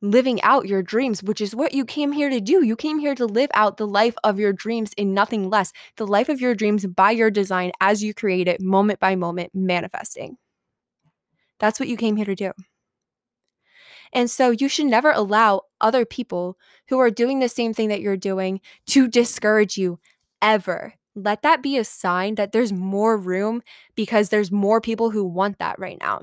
living 0.01 0.41
out 0.41 0.67
your 0.67 0.81
dreams, 0.81 1.21
which 1.21 1.41
is 1.41 1.55
what 1.55 1.73
you 1.73 1.85
came 1.85 2.11
here 2.11 2.29
to 2.29 2.41
do. 2.41 2.63
You 2.65 2.75
came 2.75 2.99
here 2.99 3.15
to 3.15 3.25
live 3.25 3.51
out 3.53 3.77
the 3.77 3.87
life 3.87 4.15
of 4.23 4.39
your 4.39 4.51
dreams 4.51 4.93
in 4.97 5.13
nothing 5.13 5.49
less, 5.49 5.71
the 5.97 6.07
life 6.07 6.27
of 6.27 6.41
your 6.41 6.55
dreams 6.55 6.85
by 6.85 7.11
your 7.11 7.29
design 7.29 7.71
as 7.79 8.03
you 8.03 8.13
create 8.13 8.47
it, 8.47 8.61
moment 8.61 8.99
by 8.99 9.15
moment, 9.15 9.51
manifesting. 9.53 10.37
That's 11.59 11.79
what 11.79 11.89
you 11.89 11.97
came 11.97 12.15
here 12.15 12.25
to 12.25 12.35
do. 12.35 12.51
And 14.13 14.29
so 14.29 14.49
you 14.49 14.67
should 14.67 14.87
never 14.87 15.11
allow 15.11 15.61
other 15.79 16.05
people 16.05 16.57
who 16.89 16.99
are 16.99 17.11
doing 17.11 17.39
the 17.39 17.47
same 17.47 17.73
thing 17.73 17.89
that 17.89 18.01
you're 18.01 18.17
doing 18.17 18.59
to 18.87 19.07
discourage 19.07 19.77
you 19.77 19.99
ever. 20.41 20.95
Let 21.15 21.43
that 21.43 21.61
be 21.61 21.77
a 21.77 21.83
sign 21.83 22.35
that 22.35 22.51
there's 22.51 22.73
more 22.73 23.17
room 23.17 23.61
because 23.95 24.29
there's 24.29 24.51
more 24.51 24.81
people 24.81 25.11
who 25.11 25.23
want 25.23 25.59
that 25.59 25.79
right 25.79 25.97
now. 25.99 26.21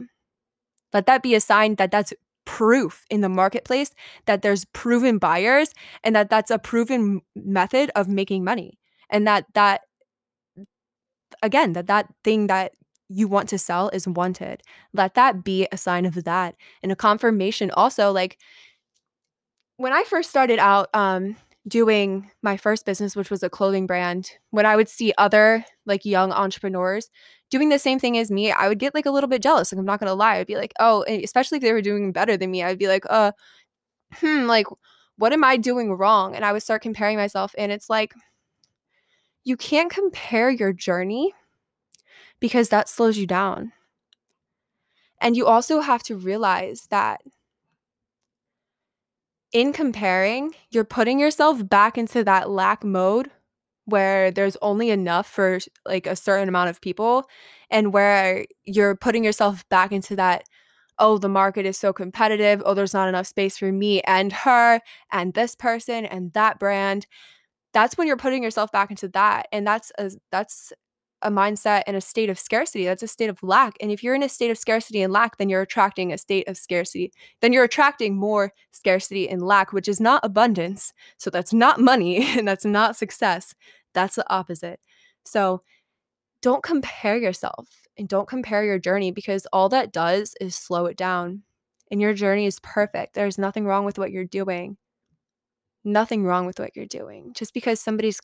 Let 0.92 1.06
that 1.06 1.22
be 1.22 1.34
a 1.34 1.40
sign 1.40 1.76
that 1.76 1.90
that's 1.90 2.12
proof 2.44 3.04
in 3.10 3.20
the 3.20 3.28
marketplace 3.28 3.90
that 4.24 4.40
there's 4.40 4.64
proven 4.66 5.18
buyers 5.18 5.74
and 6.02 6.16
that 6.16 6.30
that's 6.30 6.50
a 6.50 6.58
proven 6.58 7.20
method 7.36 7.90
of 7.94 8.08
making 8.08 8.42
money. 8.42 8.78
And 9.10 9.26
that 9.26 9.44
that 9.54 9.82
again 11.42 11.74
that 11.74 11.86
that 11.88 12.06
thing 12.24 12.46
that 12.46 12.72
you 13.10 13.28
want 13.28 13.48
to 13.50 13.58
sell 13.58 13.90
is 13.90 14.08
wanted. 14.08 14.62
Let 14.92 15.14
that 15.14 15.44
be 15.44 15.68
a 15.70 15.76
sign 15.76 16.06
of 16.06 16.24
that 16.24 16.54
and 16.82 16.90
a 16.90 16.96
confirmation. 16.96 17.70
Also 17.70 18.12
like 18.12 18.38
when 19.78 19.92
i 19.92 20.04
first 20.04 20.28
started 20.28 20.58
out 20.58 20.88
um 20.92 21.36
doing 21.68 22.30
my 22.42 22.56
first 22.56 22.86
business, 22.86 23.14
which 23.14 23.30
was 23.30 23.42
a 23.42 23.50
clothing 23.50 23.86
brand, 23.86 24.30
when 24.50 24.66
I 24.66 24.76
would 24.76 24.88
see 24.88 25.12
other 25.18 25.64
like 25.86 26.04
young 26.04 26.32
entrepreneurs 26.32 27.10
doing 27.50 27.68
the 27.68 27.78
same 27.78 27.98
thing 27.98 28.18
as 28.18 28.30
me, 28.30 28.52
I 28.52 28.68
would 28.68 28.78
get 28.78 28.94
like 28.94 29.06
a 29.06 29.10
little 29.10 29.28
bit 29.28 29.42
jealous. 29.42 29.72
Like, 29.72 29.78
I'm 29.78 29.86
not 29.86 30.00
gonna 30.00 30.14
lie. 30.14 30.36
I'd 30.36 30.46
be 30.46 30.56
like, 30.56 30.74
oh, 30.80 31.04
especially 31.08 31.56
if 31.56 31.62
they 31.62 31.72
were 31.72 31.82
doing 31.82 32.12
better 32.12 32.36
than 32.36 32.50
me, 32.50 32.62
I'd 32.62 32.78
be 32.78 32.88
like, 32.88 33.04
uh, 33.08 33.32
hmm, 34.14 34.46
like, 34.46 34.66
what 35.16 35.32
am 35.32 35.44
I 35.44 35.56
doing 35.56 35.92
wrong? 35.92 36.34
And 36.34 36.44
I 36.44 36.52
would 36.52 36.62
start 36.62 36.82
comparing 36.82 37.16
myself. 37.16 37.54
And 37.58 37.72
it's 37.72 37.90
like, 37.90 38.14
you 39.44 39.56
can't 39.56 39.90
compare 39.90 40.50
your 40.50 40.72
journey 40.72 41.32
because 42.40 42.68
that 42.68 42.88
slows 42.88 43.18
you 43.18 43.26
down. 43.26 43.72
And 45.20 45.36
you 45.36 45.46
also 45.46 45.80
have 45.80 46.02
to 46.04 46.16
realize 46.16 46.86
that 46.90 47.22
in 49.52 49.72
comparing, 49.72 50.54
you're 50.70 50.84
putting 50.84 51.18
yourself 51.18 51.66
back 51.68 51.96
into 51.96 52.24
that 52.24 52.50
lack 52.50 52.84
mode 52.84 53.30
where 53.86 54.30
there's 54.30 54.56
only 54.60 54.90
enough 54.90 55.26
for 55.26 55.58
like 55.86 56.06
a 56.06 56.14
certain 56.14 56.48
amount 56.48 56.68
of 56.68 56.80
people 56.80 57.24
and 57.70 57.92
where 57.92 58.44
you're 58.64 58.94
putting 58.94 59.24
yourself 59.24 59.66
back 59.70 59.92
into 59.92 60.14
that 60.14 60.44
oh 60.98 61.16
the 61.16 61.28
market 61.28 61.64
is 61.64 61.78
so 61.78 61.92
competitive. 61.92 62.62
Oh 62.66 62.74
there's 62.74 62.92
not 62.92 63.08
enough 63.08 63.26
space 63.26 63.56
for 63.56 63.72
me 63.72 64.02
and 64.02 64.32
her 64.32 64.80
and 65.12 65.32
this 65.32 65.54
person 65.54 66.04
and 66.04 66.32
that 66.34 66.58
brand. 66.58 67.06
That's 67.72 67.96
when 67.96 68.06
you're 68.06 68.16
putting 68.16 68.42
yourself 68.42 68.70
back 68.72 68.90
into 68.90 69.08
that 69.08 69.48
and 69.52 69.66
that's 69.66 69.90
a 69.98 70.10
that's 70.30 70.72
a 71.22 71.30
mindset 71.30 71.82
and 71.86 71.96
a 71.96 72.00
state 72.00 72.30
of 72.30 72.38
scarcity. 72.38 72.84
That's 72.84 73.02
a 73.02 73.08
state 73.08 73.30
of 73.30 73.42
lack. 73.42 73.76
And 73.80 73.90
if 73.90 74.02
you're 74.02 74.14
in 74.14 74.22
a 74.22 74.28
state 74.28 74.50
of 74.50 74.58
scarcity 74.58 75.02
and 75.02 75.12
lack, 75.12 75.36
then 75.36 75.48
you're 75.48 75.62
attracting 75.62 76.12
a 76.12 76.18
state 76.18 76.48
of 76.48 76.56
scarcity. 76.56 77.12
Then 77.40 77.52
you're 77.52 77.64
attracting 77.64 78.16
more 78.16 78.52
scarcity 78.70 79.28
and 79.28 79.42
lack, 79.42 79.72
which 79.72 79.88
is 79.88 80.00
not 80.00 80.24
abundance. 80.24 80.92
So 81.16 81.30
that's 81.30 81.52
not 81.52 81.80
money 81.80 82.24
and 82.38 82.46
that's 82.46 82.64
not 82.64 82.96
success. 82.96 83.54
That's 83.94 84.16
the 84.16 84.32
opposite. 84.32 84.80
So 85.24 85.62
don't 86.40 86.62
compare 86.62 87.16
yourself 87.16 87.68
and 87.96 88.08
don't 88.08 88.28
compare 88.28 88.64
your 88.64 88.78
journey 88.78 89.10
because 89.10 89.46
all 89.52 89.68
that 89.70 89.92
does 89.92 90.34
is 90.40 90.54
slow 90.54 90.86
it 90.86 90.96
down. 90.96 91.42
And 91.90 92.00
your 92.00 92.14
journey 92.14 92.46
is 92.46 92.60
perfect. 92.60 93.14
There's 93.14 93.38
nothing 93.38 93.64
wrong 93.64 93.84
with 93.84 93.98
what 93.98 94.12
you're 94.12 94.24
doing. 94.24 94.76
Nothing 95.84 96.22
wrong 96.22 96.46
with 96.46 96.58
what 96.58 96.76
you're 96.76 96.86
doing. 96.86 97.32
Just 97.34 97.54
because 97.54 97.80
somebody's 97.80 98.20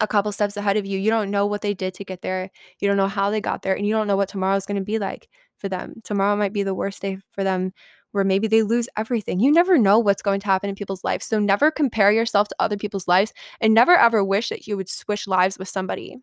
a 0.00 0.06
couple 0.06 0.32
steps 0.32 0.56
ahead 0.56 0.76
of 0.76 0.86
you. 0.86 0.98
You 0.98 1.10
don't 1.10 1.30
know 1.30 1.46
what 1.46 1.62
they 1.62 1.74
did 1.74 1.94
to 1.94 2.04
get 2.04 2.22
there. 2.22 2.50
You 2.80 2.88
don't 2.88 2.96
know 2.96 3.08
how 3.08 3.30
they 3.30 3.40
got 3.40 3.62
there. 3.62 3.74
And 3.74 3.86
you 3.86 3.94
don't 3.94 4.06
know 4.06 4.16
what 4.16 4.28
tomorrow 4.28 4.56
is 4.56 4.66
going 4.66 4.78
to 4.78 4.84
be 4.84 4.98
like 4.98 5.28
for 5.58 5.68
them. 5.68 5.94
Tomorrow 6.04 6.36
might 6.36 6.52
be 6.52 6.62
the 6.62 6.74
worst 6.74 7.02
day 7.02 7.18
for 7.30 7.44
them 7.44 7.72
where 8.12 8.24
maybe 8.24 8.46
they 8.46 8.62
lose 8.62 8.88
everything. 8.96 9.40
You 9.40 9.50
never 9.50 9.76
know 9.76 9.98
what's 9.98 10.22
going 10.22 10.38
to 10.40 10.46
happen 10.46 10.70
in 10.70 10.76
people's 10.76 11.02
lives. 11.02 11.26
So 11.26 11.40
never 11.40 11.70
compare 11.70 12.12
yourself 12.12 12.46
to 12.48 12.56
other 12.60 12.76
people's 12.76 13.08
lives 13.08 13.32
and 13.60 13.74
never 13.74 13.96
ever 13.96 14.22
wish 14.22 14.50
that 14.50 14.68
you 14.68 14.76
would 14.76 14.88
switch 14.88 15.26
lives 15.26 15.58
with 15.58 15.68
somebody. 15.68 16.18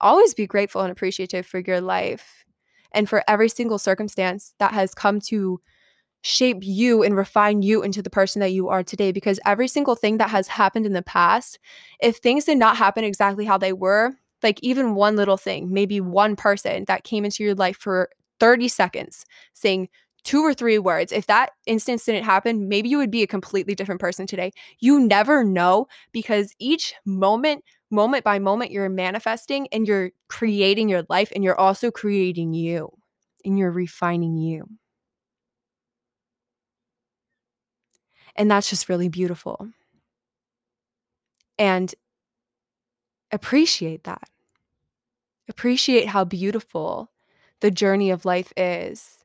Always 0.00 0.32
be 0.32 0.46
grateful 0.46 0.80
and 0.80 0.90
appreciative 0.90 1.46
for 1.46 1.60
your 1.60 1.80
life 1.80 2.44
and 2.92 3.08
for 3.08 3.22
every 3.28 3.48
single 3.48 3.78
circumstance 3.78 4.54
that 4.58 4.72
has 4.72 4.94
come 4.94 5.20
to 5.20 5.60
shape 6.22 6.58
you 6.62 7.02
and 7.02 7.16
refine 7.16 7.62
you 7.62 7.82
into 7.82 8.00
the 8.00 8.10
person 8.10 8.40
that 8.40 8.52
you 8.52 8.68
are 8.68 8.82
today 8.82 9.12
because 9.12 9.40
every 9.44 9.68
single 9.68 9.96
thing 9.96 10.18
that 10.18 10.30
has 10.30 10.48
happened 10.48 10.86
in 10.86 10.92
the 10.92 11.02
past, 11.02 11.58
if 12.00 12.16
things 12.16 12.44
did 12.44 12.58
not 12.58 12.76
happen 12.76 13.04
exactly 13.04 13.44
how 13.44 13.58
they 13.58 13.72
were, 13.72 14.12
like 14.42 14.58
even 14.62 14.94
one 14.94 15.16
little 15.16 15.36
thing, 15.36 15.72
maybe 15.72 16.00
one 16.00 16.36
person 16.36 16.84
that 16.86 17.04
came 17.04 17.24
into 17.24 17.42
your 17.44 17.54
life 17.54 17.76
for 17.76 18.08
30 18.40 18.68
seconds 18.68 19.24
saying 19.52 19.88
two 20.24 20.42
or 20.42 20.54
three 20.54 20.78
words, 20.78 21.12
if 21.12 21.26
that 21.26 21.50
instance 21.66 22.04
didn't 22.04 22.24
happen, 22.24 22.68
maybe 22.68 22.88
you 22.88 22.98
would 22.98 23.10
be 23.10 23.22
a 23.22 23.26
completely 23.26 23.74
different 23.74 24.00
person 24.00 24.26
today. 24.26 24.52
You 24.78 25.00
never 25.00 25.42
know 25.42 25.86
because 26.12 26.54
each 26.60 26.94
moment, 27.04 27.64
moment 27.90 28.24
by 28.24 28.38
moment, 28.38 28.70
you're 28.70 28.88
manifesting 28.88 29.66
and 29.72 29.86
you're 29.86 30.10
creating 30.28 30.88
your 30.88 31.04
life 31.08 31.32
and 31.34 31.42
you're 31.42 31.58
also 31.58 31.90
creating 31.90 32.54
you 32.54 32.90
and 33.44 33.58
you're 33.58 33.72
refining 33.72 34.36
you. 34.36 34.66
And 38.36 38.50
that's 38.50 38.70
just 38.70 38.88
really 38.88 39.08
beautiful. 39.08 39.68
And 41.58 41.94
appreciate 43.30 44.04
that. 44.04 44.28
Appreciate 45.48 46.08
how 46.08 46.24
beautiful 46.24 47.10
the 47.60 47.70
journey 47.70 48.10
of 48.10 48.24
life 48.24 48.52
is 48.56 49.18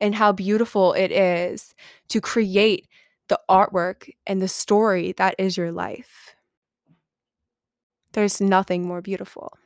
and 0.00 0.14
how 0.14 0.32
beautiful 0.32 0.92
it 0.94 1.12
is 1.12 1.74
to 2.08 2.20
create 2.20 2.88
the 3.28 3.40
artwork 3.48 4.10
and 4.26 4.40
the 4.42 4.48
story 4.48 5.12
that 5.12 5.34
is 5.38 5.56
your 5.56 5.72
life. 5.72 6.34
There's 8.12 8.40
nothing 8.40 8.86
more 8.86 9.00
beautiful. 9.02 9.58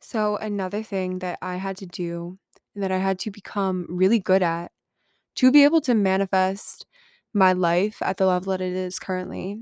So, 0.00 0.36
another 0.36 0.82
thing 0.82 1.18
that 1.20 1.38
I 1.42 1.56
had 1.56 1.76
to 1.78 1.86
do 1.86 2.38
and 2.74 2.82
that 2.82 2.92
I 2.92 2.98
had 2.98 3.18
to 3.20 3.30
become 3.30 3.86
really 3.88 4.18
good 4.18 4.42
at 4.42 4.72
to 5.36 5.50
be 5.50 5.64
able 5.64 5.80
to 5.82 5.94
manifest 5.94 6.86
my 7.32 7.52
life 7.52 7.98
at 8.02 8.16
the 8.16 8.26
level 8.26 8.50
that 8.52 8.60
it 8.60 8.72
is 8.72 8.98
currently 8.98 9.58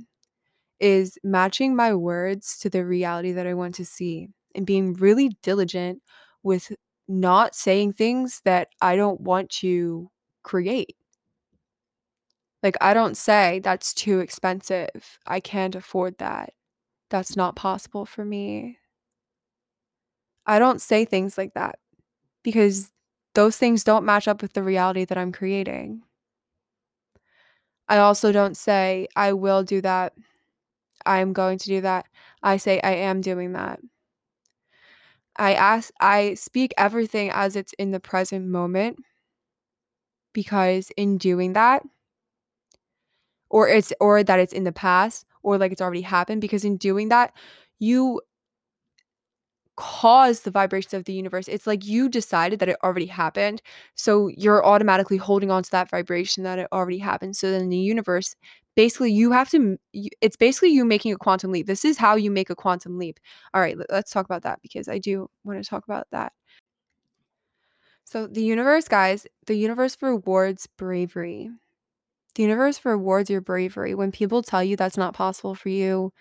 is 0.80 1.18
matching 1.24 1.74
my 1.74 1.94
words 1.94 2.58
to 2.58 2.70
the 2.70 2.84
reality 2.84 3.32
that 3.32 3.46
I 3.46 3.54
want 3.54 3.74
to 3.76 3.84
see 3.84 4.28
and 4.54 4.66
being 4.66 4.94
really 4.94 5.30
diligent 5.42 6.02
with 6.42 6.72
not 7.08 7.54
saying 7.54 7.94
things 7.94 8.40
that 8.44 8.68
I 8.80 8.96
don't 8.96 9.20
want 9.20 9.50
to 9.50 10.10
create. 10.42 10.96
Like, 12.62 12.76
I 12.80 12.92
don't 12.94 13.16
say 13.16 13.60
that's 13.60 13.94
too 13.94 14.20
expensive. 14.20 15.18
I 15.26 15.40
can't 15.40 15.74
afford 15.74 16.18
that. 16.18 16.52
That's 17.10 17.36
not 17.36 17.56
possible 17.56 18.04
for 18.04 18.24
me. 18.24 18.78
I 20.46 20.58
don't 20.58 20.80
say 20.80 21.04
things 21.04 21.38
like 21.38 21.54
that 21.54 21.78
because 22.42 22.90
those 23.34 23.56
things 23.56 23.84
don't 23.84 24.04
match 24.04 24.28
up 24.28 24.42
with 24.42 24.52
the 24.52 24.62
reality 24.62 25.04
that 25.04 25.18
I'm 25.18 25.32
creating. 25.32 26.02
I 27.88 27.98
also 27.98 28.32
don't 28.32 28.56
say, 28.56 29.08
I 29.16 29.32
will 29.32 29.62
do 29.62 29.80
that. 29.80 30.14
I'm 31.06 31.32
going 31.32 31.58
to 31.58 31.66
do 31.66 31.80
that. 31.82 32.06
I 32.42 32.56
say, 32.58 32.80
I 32.82 32.92
am 32.92 33.20
doing 33.20 33.52
that. 33.52 33.80
I 35.36 35.54
ask, 35.54 35.92
I 36.00 36.34
speak 36.34 36.74
everything 36.76 37.30
as 37.30 37.56
it's 37.56 37.72
in 37.74 37.92
the 37.92 38.00
present 38.00 38.46
moment 38.46 38.98
because 40.32 40.90
in 40.96 41.16
doing 41.16 41.52
that, 41.54 41.82
or 43.50 43.68
it's 43.68 43.92
or 44.00 44.22
that 44.22 44.38
it's 44.40 44.52
in 44.52 44.64
the 44.64 44.72
past 44.72 45.26
or 45.42 45.58
like 45.58 45.72
it's 45.72 45.80
already 45.80 46.00
happened 46.00 46.40
because 46.40 46.64
in 46.64 46.76
doing 46.76 47.08
that 47.08 47.32
you 47.78 48.20
cause 49.78 50.40
the 50.40 50.50
vibrations 50.50 50.92
of 50.92 51.04
the 51.04 51.12
universe. 51.12 51.46
It's 51.46 51.66
like 51.66 51.86
you 51.86 52.08
decided 52.08 52.58
that 52.58 52.68
it 52.68 52.76
already 52.82 53.06
happened. 53.06 53.62
So 53.94 54.26
you're 54.26 54.66
automatically 54.66 55.16
holding 55.16 55.52
on 55.52 55.62
to 55.62 55.70
that 55.70 55.88
vibration 55.88 56.42
that 56.42 56.58
it 56.58 56.66
already 56.72 56.98
happened. 56.98 57.36
So 57.36 57.52
then 57.52 57.68
the 57.68 57.76
universe, 57.78 58.34
basically, 58.74 59.12
you 59.12 59.30
have 59.30 59.48
to, 59.50 59.78
it's 60.20 60.36
basically 60.36 60.70
you 60.70 60.84
making 60.84 61.12
a 61.12 61.16
quantum 61.16 61.52
leap. 61.52 61.68
This 61.68 61.84
is 61.84 61.96
how 61.96 62.16
you 62.16 62.28
make 62.28 62.50
a 62.50 62.56
quantum 62.56 62.98
leap. 62.98 63.20
All 63.54 63.60
right, 63.60 63.76
let's 63.88 64.10
talk 64.10 64.24
about 64.24 64.42
that 64.42 64.60
because 64.62 64.88
I 64.88 64.98
do 64.98 65.30
want 65.44 65.62
to 65.62 65.70
talk 65.70 65.84
about 65.84 66.08
that. 66.10 66.32
So 68.02 68.26
the 68.26 68.42
universe, 68.42 68.88
guys, 68.88 69.28
the 69.46 69.54
universe 69.54 69.96
rewards 70.00 70.66
bravery. 70.66 71.50
The 72.34 72.42
universe 72.42 72.84
rewards 72.84 73.30
your 73.30 73.42
bravery. 73.42 73.94
When 73.94 74.10
people 74.10 74.42
tell 74.42 74.64
you 74.64 74.74
that's 74.74 74.96
not 74.96 75.14
possible 75.14 75.54
for 75.54 75.68
you, 75.68 76.12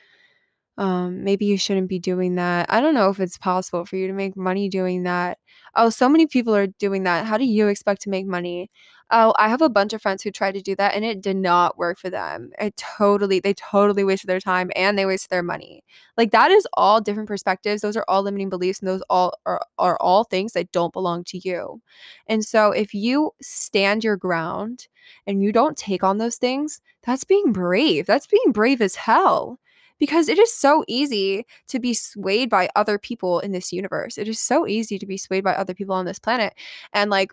um, 0.77 1.23
maybe 1.23 1.45
you 1.45 1.57
shouldn't 1.57 1.89
be 1.89 1.97
doing 1.99 2.35
that. 2.35 2.67
I 2.71 2.81
don't 2.81 2.93
know 2.93 3.09
if 3.09 3.19
it's 3.19 3.37
possible 3.37 3.83
for 3.85 3.95
you 3.95 4.07
to 4.07 4.13
make 4.13 4.37
money 4.37 4.69
doing 4.69 5.03
that. 5.03 5.39
Oh, 5.75 5.89
so 5.89 6.07
many 6.07 6.27
people 6.27 6.55
are 6.55 6.67
doing 6.67 7.03
that. 7.03 7.25
How 7.25 7.37
do 7.37 7.45
you 7.45 7.67
expect 7.67 8.01
to 8.03 8.09
make 8.11 8.27
money? 8.27 8.69
Oh, 9.09 9.33
I 9.39 9.47
have 9.49 9.61
a 9.61 9.69
bunch 9.69 9.93
of 9.93 10.01
friends 10.01 10.21
who 10.21 10.31
tried 10.31 10.53
to 10.53 10.61
do 10.61 10.75
that 10.75 10.93
and 10.93 11.03
it 11.03 11.21
did 11.21 11.37
not 11.37 11.77
work 11.77 11.97
for 11.97 12.09
them. 12.09 12.51
It 12.59 12.75
totally, 12.77 13.39
they 13.39 13.53
totally 13.53 14.03
wasted 14.03 14.29
their 14.29 14.39
time 14.39 14.69
and 14.75 14.97
they 14.97 15.05
wasted 15.05 15.29
their 15.29 15.43
money. 15.43 15.83
Like 16.15 16.31
that 16.31 16.51
is 16.51 16.67
all 16.73 17.01
different 17.01 17.29
perspectives. 17.29 17.81
Those 17.81 17.97
are 17.97 18.05
all 18.07 18.21
limiting 18.21 18.49
beliefs 18.49 18.79
and 18.79 18.87
those 18.87 19.01
all 19.09 19.33
are, 19.45 19.61
are 19.79 19.97
all 19.99 20.25
things 20.25 20.53
that 20.53 20.71
don't 20.71 20.93
belong 20.93 21.23
to 21.25 21.39
you. 21.39 21.81
And 22.27 22.43
so 22.43 22.71
if 22.71 22.93
you 22.93 23.31
stand 23.41 24.03
your 24.03 24.17
ground 24.17 24.87
and 25.25 25.41
you 25.41 25.51
don't 25.51 25.77
take 25.77 26.03
on 26.03 26.17
those 26.17 26.35
things, 26.35 26.81
that's 27.03 27.23
being 27.23 27.51
brave. 27.53 28.05
That's 28.05 28.27
being 28.27 28.51
brave 28.51 28.81
as 28.81 28.95
hell 28.95 29.57
because 29.99 30.29
it 30.29 30.37
is 30.39 30.53
so 30.53 30.83
easy 30.87 31.45
to 31.67 31.79
be 31.79 31.93
swayed 31.93 32.49
by 32.49 32.69
other 32.75 32.97
people 32.97 33.39
in 33.39 33.51
this 33.51 33.71
universe. 33.71 34.17
It 34.17 34.27
is 34.27 34.39
so 34.39 34.67
easy 34.67 34.99
to 34.99 35.05
be 35.05 35.17
swayed 35.17 35.43
by 35.43 35.53
other 35.53 35.73
people 35.73 35.95
on 35.95 36.05
this 36.05 36.19
planet. 36.19 36.53
And 36.93 37.09
like, 37.09 37.31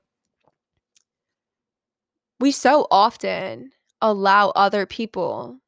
we 2.40 2.50
so 2.50 2.87
often 2.90 3.71
allow 4.00 4.50
other 4.50 4.87
people 4.87 5.59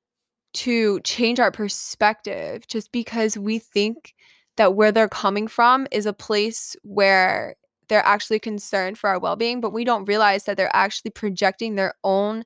to 0.55 1.00
change 1.00 1.38
our 1.38 1.50
perspective 1.50 2.67
just 2.67 2.91
because 2.93 3.37
we 3.37 3.59
think 3.59 4.15
that 4.57 4.75
where 4.75 4.91
they're 4.91 5.09
coming 5.09 5.47
from 5.47 5.87
is 5.91 6.07
a 6.07 6.12
place 6.12 6.75
where 6.83 7.57
they're 7.88 8.05
actually 8.05 8.38
concerned 8.38 8.99
for 8.99 9.11
our 9.11 9.19
well 9.19 9.37
being, 9.37 9.61
but 9.61 9.73
we 9.73 9.85
don't 9.85 10.07
realize 10.07 10.45
that 10.45 10.57
they're 10.57 10.75
actually 10.75 11.11
projecting 11.11 11.75
their 11.75 11.95
own 12.05 12.45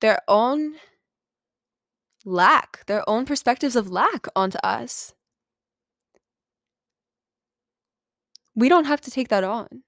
their 0.00 0.20
own 0.28 0.74
lack, 2.26 2.84
their 2.86 3.08
own 3.08 3.24
perspectives 3.24 3.76
of 3.76 3.90
lack 3.90 4.26
onto 4.34 4.58
us. 4.58 5.14
We 8.54 8.68
don't 8.68 8.84
have 8.84 9.00
to 9.02 9.10
take 9.10 9.28
that 9.28 9.44
on. 9.44 9.84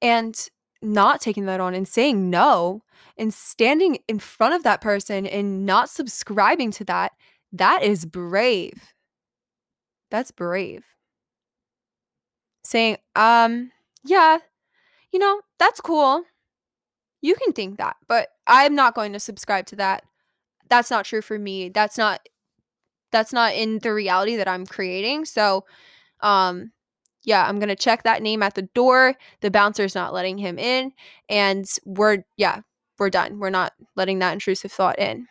And 0.00 0.36
not 0.82 1.20
taking 1.20 1.46
that 1.46 1.60
on 1.60 1.74
and 1.74 1.86
saying 1.86 2.30
no 2.30 2.82
and 3.16 3.32
standing 3.32 3.98
in 4.08 4.18
front 4.18 4.54
of 4.54 4.62
that 4.62 4.80
person 4.80 5.26
and 5.26 5.64
not 5.64 5.90
subscribing 5.90 6.70
to 6.70 6.84
that, 6.84 7.12
that 7.52 7.82
is 7.82 8.04
brave. 8.04 8.92
That's 10.10 10.30
brave. 10.30 10.84
Saying, 12.64 12.98
um, 13.14 13.72
yeah, 14.04 14.38
you 15.12 15.18
know, 15.18 15.40
that's 15.58 15.80
cool. 15.80 16.24
You 17.22 17.34
can 17.34 17.52
think 17.52 17.78
that, 17.78 17.96
but 18.06 18.28
I'm 18.46 18.74
not 18.74 18.94
going 18.94 19.12
to 19.14 19.20
subscribe 19.20 19.66
to 19.66 19.76
that. 19.76 20.04
That's 20.68 20.90
not 20.90 21.04
true 21.04 21.22
for 21.22 21.38
me. 21.38 21.68
That's 21.68 21.98
not 21.98 22.20
that's 23.12 23.32
not 23.32 23.54
in 23.54 23.78
the 23.80 23.92
reality 23.94 24.36
that 24.36 24.48
I'm 24.48 24.66
creating. 24.66 25.24
So, 25.26 25.64
um 26.22 26.72
yeah, 27.24 27.46
I'm 27.46 27.58
going 27.58 27.68
to 27.70 27.76
check 27.76 28.04
that 28.04 28.22
name 28.22 28.42
at 28.42 28.54
the 28.54 28.62
door. 28.74 29.14
The 29.42 29.50
bouncer's 29.50 29.94
not 29.94 30.14
letting 30.14 30.38
him 30.38 30.58
in 30.58 30.92
and 31.28 31.66
we're 31.86 32.24
yeah, 32.36 32.60
we're 32.98 33.10
done. 33.10 33.40
We're 33.40 33.50
not 33.50 33.74
letting 33.96 34.20
that 34.20 34.32
intrusive 34.34 34.72
thought 34.72 34.98
in. 34.98 35.28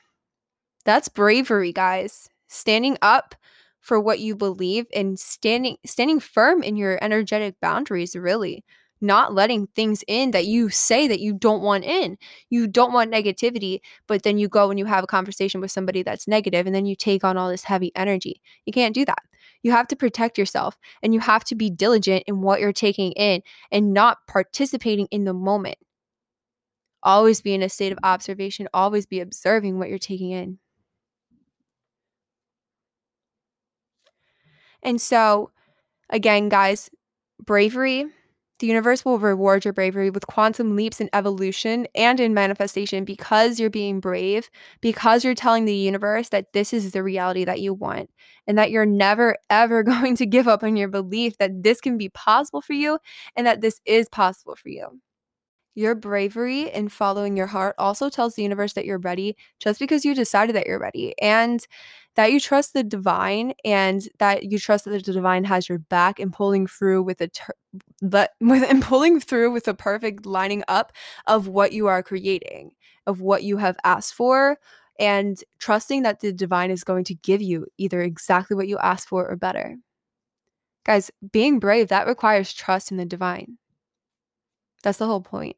That's 0.85 1.09
bravery, 1.09 1.73
guys. 1.73 2.29
Standing 2.47 2.97
up 3.01 3.35
for 3.81 3.99
what 3.99 4.19
you 4.19 4.35
believe 4.35 4.85
and 4.93 5.19
standing 5.19 5.77
standing 5.85 6.19
firm 6.19 6.63
in 6.63 6.75
your 6.77 6.97
energetic 7.03 7.59
boundaries 7.61 8.15
really 8.15 8.63
not 9.05 9.33
letting 9.33 9.67
things 9.67 10.03
in 10.07 10.31
that 10.31 10.45
you 10.45 10.69
say 10.69 11.07
that 11.07 11.19
you 11.19 11.33
don't 11.33 11.61
want 11.61 11.85
in. 11.85 12.17
You 12.49 12.67
don't 12.67 12.93
want 12.93 13.11
negativity, 13.11 13.79
but 14.07 14.23
then 14.23 14.37
you 14.37 14.49
go 14.49 14.69
and 14.69 14.79
you 14.79 14.85
have 14.85 15.03
a 15.03 15.07
conversation 15.07 15.61
with 15.61 15.71
somebody 15.71 16.03
that's 16.03 16.27
negative 16.27 16.65
and 16.65 16.75
then 16.75 16.85
you 16.85 16.95
take 16.95 17.23
on 17.23 17.37
all 17.37 17.49
this 17.49 17.63
heavy 17.63 17.91
energy. 17.95 18.41
You 18.65 18.73
can't 18.73 18.95
do 18.95 19.05
that. 19.05 19.21
You 19.63 19.71
have 19.71 19.87
to 19.87 19.95
protect 19.95 20.37
yourself 20.37 20.77
and 21.01 21.13
you 21.13 21.19
have 21.21 21.43
to 21.45 21.55
be 21.55 21.69
diligent 21.69 22.23
in 22.27 22.41
what 22.41 22.59
you're 22.59 22.73
taking 22.73 23.11
in 23.13 23.41
and 23.71 23.93
not 23.93 24.17
participating 24.27 25.07
in 25.11 25.23
the 25.23 25.33
moment. 25.33 25.77
Always 27.01 27.41
be 27.41 27.53
in 27.53 27.63
a 27.63 27.69
state 27.69 27.91
of 27.91 27.99
observation, 28.03 28.67
always 28.73 29.05
be 29.05 29.19
observing 29.19 29.79
what 29.79 29.89
you're 29.89 29.97
taking 29.99 30.31
in. 30.31 30.59
And 34.83 35.01
so, 35.01 35.51
again, 36.09 36.49
guys, 36.49 36.89
bravery 37.43 38.05
the 38.59 38.67
universe 38.67 39.03
will 39.03 39.19
reward 39.19 39.65
your 39.65 39.73
bravery 39.73 40.09
with 40.09 40.27
quantum 40.27 40.75
leaps 40.75 41.01
in 41.01 41.09
evolution 41.13 41.87
and 41.95 42.19
in 42.19 42.33
manifestation 42.33 43.03
because 43.05 43.59
you're 43.59 43.69
being 43.69 43.99
brave, 43.99 44.49
because 44.81 45.23
you're 45.23 45.35
telling 45.35 45.65
the 45.65 45.75
universe 45.75 46.29
that 46.29 46.53
this 46.53 46.73
is 46.73 46.91
the 46.91 47.03
reality 47.03 47.43
that 47.45 47.61
you 47.61 47.73
want, 47.73 48.09
and 48.47 48.57
that 48.57 48.71
you're 48.71 48.85
never, 48.85 49.37
ever 49.49 49.83
going 49.91 50.15
to 50.17 50.25
give 50.25 50.47
up 50.47 50.63
on 50.63 50.75
your 50.77 50.87
belief 50.89 51.37
that 51.37 51.63
this 51.63 51.81
can 51.81 51.97
be 51.97 52.09
possible 52.09 52.61
for 52.61 52.73
you 52.73 52.99
and 53.35 53.45
that 53.47 53.61
this 53.61 53.81
is 53.85 54.07
possible 54.09 54.55
for 54.55 54.69
you. 54.69 54.99
Your 55.75 55.93
bravery 55.93 56.69
in 56.73 56.87
following 56.87 57.35
your 57.35 57.47
heart 57.47 57.75
also 57.77 58.09
tells 58.09 58.35
the 58.35 58.43
universe 58.43 58.73
that 58.73 58.85
you're 58.85 58.97
ready 58.97 59.35
just 59.59 59.77
because 59.77 60.05
you 60.05 60.15
decided 60.15 60.55
that 60.55 60.67
you're 60.67 60.79
ready 60.79 61.13
and 61.21 61.65
that 62.15 62.31
you 62.31 62.39
trust 62.39 62.73
the 62.73 62.83
divine 62.83 63.53
and 63.65 64.07
that 64.19 64.49
you 64.49 64.57
trust 64.57 64.85
that 64.85 64.91
the 64.91 65.01
divine 65.01 65.43
has 65.43 65.67
your 65.67 65.79
back 65.79 66.17
and 66.17 66.31
pulling 66.31 66.65
through 66.65 67.03
with 67.03 67.19
a 67.19 67.27
ter- 67.27 67.53
but 68.01 68.31
with 68.39 68.63
and 68.63 68.81
pulling 68.81 69.19
through 69.19 69.51
with 69.51 69.67
a 69.67 69.73
perfect 69.73 70.25
lining 70.25 70.63
up 70.69 70.93
of 71.27 71.47
what 71.49 71.73
you 71.73 71.87
are 71.87 72.01
creating, 72.01 72.71
of 73.05 73.19
what 73.19 73.43
you 73.43 73.57
have 73.57 73.75
asked 73.83 74.13
for 74.13 74.57
and 74.97 75.43
trusting 75.59 76.03
that 76.03 76.21
the 76.21 76.31
divine 76.31 76.71
is 76.71 76.85
going 76.85 77.03
to 77.03 77.15
give 77.15 77.41
you 77.41 77.67
either 77.77 78.01
exactly 78.01 78.55
what 78.55 78.69
you 78.69 78.77
asked 78.77 79.09
for 79.09 79.27
or 79.29 79.35
better. 79.35 79.75
Guys, 80.85 81.11
being 81.31 81.59
brave 81.59 81.89
that 81.89 82.07
requires 82.07 82.53
trust 82.53 82.91
in 82.91 82.97
the 82.97 83.05
divine. 83.05 83.57
That's 84.83 84.99
the 84.99 85.07
whole 85.07 85.21
point. 85.21 85.57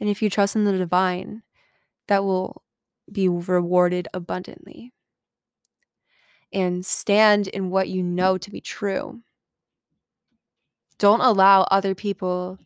And 0.00 0.08
if 0.08 0.22
you 0.22 0.30
trust 0.30 0.56
in 0.56 0.64
the 0.64 0.76
divine, 0.76 1.42
that 2.06 2.24
will 2.24 2.62
be 3.10 3.28
rewarded 3.28 4.08
abundantly. 4.14 4.92
And 6.52 6.84
stand 6.84 7.48
in 7.48 7.70
what 7.70 7.88
you 7.88 8.02
know 8.02 8.38
to 8.38 8.50
be 8.50 8.60
true. 8.60 9.20
Don't 10.98 11.20
allow 11.20 11.62
other 11.62 11.94
people 11.94 12.58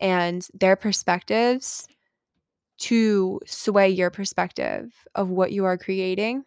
and 0.00 0.46
their 0.54 0.76
perspectives 0.76 1.86
to 2.78 3.40
sway 3.46 3.90
your 3.90 4.10
perspective 4.10 4.92
of 5.14 5.28
what 5.28 5.52
you 5.52 5.64
are 5.66 5.78
creating 5.78 6.44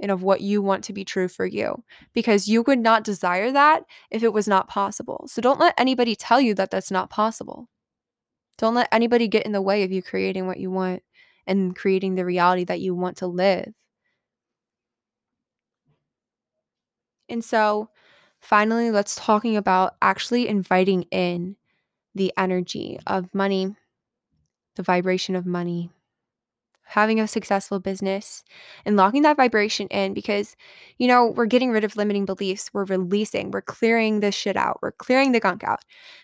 and 0.00 0.10
of 0.10 0.22
what 0.22 0.40
you 0.40 0.62
want 0.62 0.84
to 0.84 0.92
be 0.92 1.04
true 1.04 1.28
for 1.28 1.44
you 1.44 1.82
because 2.12 2.48
you 2.48 2.62
would 2.62 2.78
not 2.78 3.04
desire 3.04 3.52
that 3.52 3.84
if 4.10 4.22
it 4.22 4.32
was 4.32 4.48
not 4.48 4.68
possible. 4.68 5.26
So 5.28 5.42
don't 5.42 5.60
let 5.60 5.74
anybody 5.76 6.16
tell 6.16 6.40
you 6.40 6.54
that 6.54 6.70
that's 6.70 6.90
not 6.90 7.10
possible. 7.10 7.68
Don't 8.58 8.74
let 8.74 8.88
anybody 8.92 9.28
get 9.28 9.46
in 9.46 9.52
the 9.52 9.62
way 9.62 9.82
of 9.82 9.92
you 9.92 10.02
creating 10.02 10.46
what 10.46 10.58
you 10.58 10.70
want 10.70 11.02
and 11.46 11.74
creating 11.74 12.14
the 12.14 12.24
reality 12.24 12.64
that 12.64 12.80
you 12.80 12.94
want 12.94 13.16
to 13.18 13.26
live. 13.26 13.74
And 17.28 17.44
so, 17.44 17.88
finally, 18.40 18.90
let's 18.90 19.16
talking 19.16 19.56
about 19.56 19.96
actually 20.02 20.48
inviting 20.48 21.02
in 21.04 21.56
the 22.14 22.32
energy 22.36 22.98
of 23.06 23.34
money, 23.34 23.76
the 24.76 24.82
vibration 24.82 25.36
of 25.36 25.46
money, 25.46 25.90
having 26.92 27.18
a 27.18 27.26
successful 27.26 27.80
business 27.80 28.44
and 28.84 28.96
locking 28.96 29.22
that 29.22 29.36
vibration 29.36 29.88
in 29.88 30.14
because, 30.14 30.54
you 30.98 31.08
know, 31.08 31.26
we're 31.26 31.46
getting 31.46 31.70
rid 31.70 31.84
of 31.84 31.96
limiting 31.96 32.24
beliefs. 32.24 32.70
We're 32.72 32.84
releasing, 32.84 33.50
we're 33.50 33.62
clearing 33.62 34.20
this 34.20 34.34
shit 34.34 34.56
out, 34.56 34.78
we're 34.82 34.92
clearing 34.92 35.32
the 35.32 35.40
gunk 35.40 35.64
out. 35.64 35.80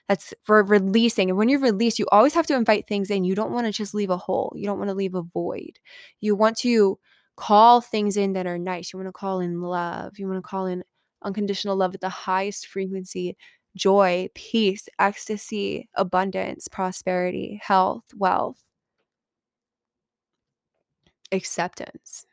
That's 0.09 0.35
we're 0.46 0.62
releasing. 0.62 1.31
And 1.31 1.38
when 1.38 1.48
you 1.48 1.59
release, 1.59 1.98
you 1.98 2.07
always 2.12 2.35
have 2.35 2.46
to 2.48 2.54
invite 2.54 2.87
things 2.87 3.11
in. 3.11 3.24
You 3.24 3.35
don't 3.35 3.52
want 3.52 3.66
to 3.66 3.72
just 3.72 3.94
leave 3.94 4.11
a 4.11 4.16
hole, 4.16 4.52
you 4.57 4.66
don't 4.66 4.78
want 4.78 4.88
to 4.88 4.94
leave 4.94 5.14
a 5.14 5.22
void. 5.22 5.78
You 6.20 6.37
want 6.37 6.59
to 6.59 6.98
call 7.37 7.81
things 7.81 8.16
in 8.16 8.35
that 8.35 8.46
are 8.46 8.59
nice. 8.59 8.92
You 8.92 8.98
want 8.98 9.09
to 9.09 9.12
call 9.12 9.40
in 9.40 9.61
love, 9.61 10.18
you 10.18 10.26
want 10.28 10.38
to 10.38 10.48
call 10.48 10.66
in 10.66 10.85
unconditional 11.22 11.76
love 11.76 11.94
at 11.94 12.00
the 12.00 12.09
highest 12.09 12.66
frequency 12.68 13.37
joy, 13.76 14.28
peace, 14.35 14.88
ecstasy, 14.98 15.88
abundance, 15.94 16.68
prosperity, 16.68 17.61
health, 17.62 18.02
wealth 18.16 18.62
acceptance. 21.32 22.26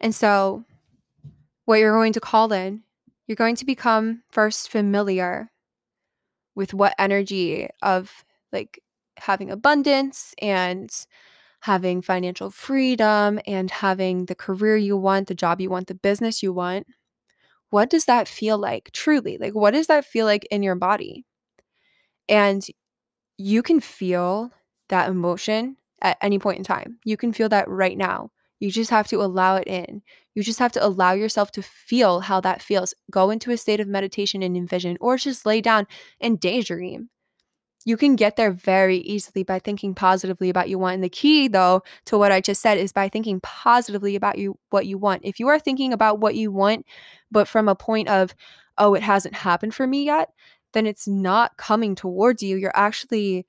And 0.00 0.14
so, 0.14 0.64
what 1.64 1.80
you're 1.80 1.94
going 1.94 2.12
to 2.14 2.20
call 2.20 2.52
in, 2.52 2.82
you're 3.26 3.36
going 3.36 3.56
to 3.56 3.66
become 3.66 4.22
first 4.30 4.70
familiar 4.70 5.50
with 6.54 6.74
what 6.74 6.94
energy 6.98 7.68
of 7.82 8.24
like 8.52 8.82
having 9.16 9.50
abundance 9.50 10.34
and 10.40 10.90
having 11.60 12.02
financial 12.02 12.50
freedom 12.50 13.40
and 13.46 13.70
having 13.70 14.26
the 14.26 14.34
career 14.34 14.76
you 14.76 14.96
want, 14.96 15.28
the 15.28 15.34
job 15.34 15.60
you 15.60 15.70
want, 15.70 15.88
the 15.88 15.94
business 15.94 16.42
you 16.42 16.52
want. 16.52 16.86
What 17.70 17.90
does 17.90 18.06
that 18.06 18.28
feel 18.28 18.58
like 18.58 18.90
truly? 18.92 19.38
Like, 19.38 19.54
what 19.54 19.72
does 19.72 19.88
that 19.88 20.04
feel 20.04 20.26
like 20.26 20.46
in 20.50 20.62
your 20.62 20.76
body? 20.76 21.24
And 22.28 22.64
you 23.38 23.62
can 23.62 23.80
feel 23.80 24.52
that 24.88 25.08
emotion 25.08 25.76
at 26.00 26.18
any 26.20 26.38
point 26.38 26.58
in 26.58 26.64
time. 26.64 26.98
You 27.04 27.16
can 27.16 27.32
feel 27.32 27.48
that 27.48 27.68
right 27.68 27.96
now. 27.96 28.30
You 28.60 28.70
just 28.70 28.90
have 28.90 29.06
to 29.08 29.22
allow 29.22 29.56
it 29.56 29.68
in. 29.68 30.02
You 30.34 30.42
just 30.42 30.58
have 30.58 30.72
to 30.72 30.84
allow 30.84 31.12
yourself 31.12 31.52
to 31.52 31.62
feel 31.62 32.20
how 32.20 32.40
that 32.40 32.62
feels. 32.62 32.94
Go 33.10 33.30
into 33.30 33.50
a 33.50 33.56
state 33.56 33.80
of 33.80 33.88
meditation 33.88 34.42
and 34.42 34.56
envision, 34.56 34.96
or 35.00 35.16
just 35.16 35.46
lay 35.46 35.60
down 35.60 35.86
and 36.20 36.40
daydream. 36.40 37.10
You 37.84 37.96
can 37.96 38.16
get 38.16 38.36
there 38.36 38.50
very 38.50 38.98
easily 38.98 39.44
by 39.44 39.60
thinking 39.60 39.94
positively 39.94 40.50
about 40.50 40.68
you 40.68 40.78
want. 40.78 40.94
And 40.94 41.04
the 41.04 41.08
key, 41.08 41.48
though, 41.48 41.82
to 42.06 42.18
what 42.18 42.32
I 42.32 42.40
just 42.40 42.60
said 42.60 42.78
is 42.78 42.92
by 42.92 43.08
thinking 43.08 43.40
positively 43.40 44.16
about 44.16 44.38
you 44.38 44.58
what 44.70 44.86
you 44.86 44.98
want. 44.98 45.22
If 45.24 45.40
you 45.40 45.48
are 45.48 45.58
thinking 45.58 45.92
about 45.92 46.18
what 46.18 46.34
you 46.34 46.50
want, 46.50 46.84
but 47.30 47.48
from 47.48 47.68
a 47.68 47.76
point 47.76 48.08
of, 48.08 48.34
oh, 48.76 48.94
it 48.94 49.02
hasn't 49.02 49.34
happened 49.34 49.74
for 49.74 49.86
me 49.86 50.04
yet, 50.04 50.30
then 50.72 50.86
it's 50.86 51.08
not 51.08 51.56
coming 51.56 51.94
towards 51.94 52.42
you. 52.42 52.56
You're 52.56 52.72
actually 52.76 53.46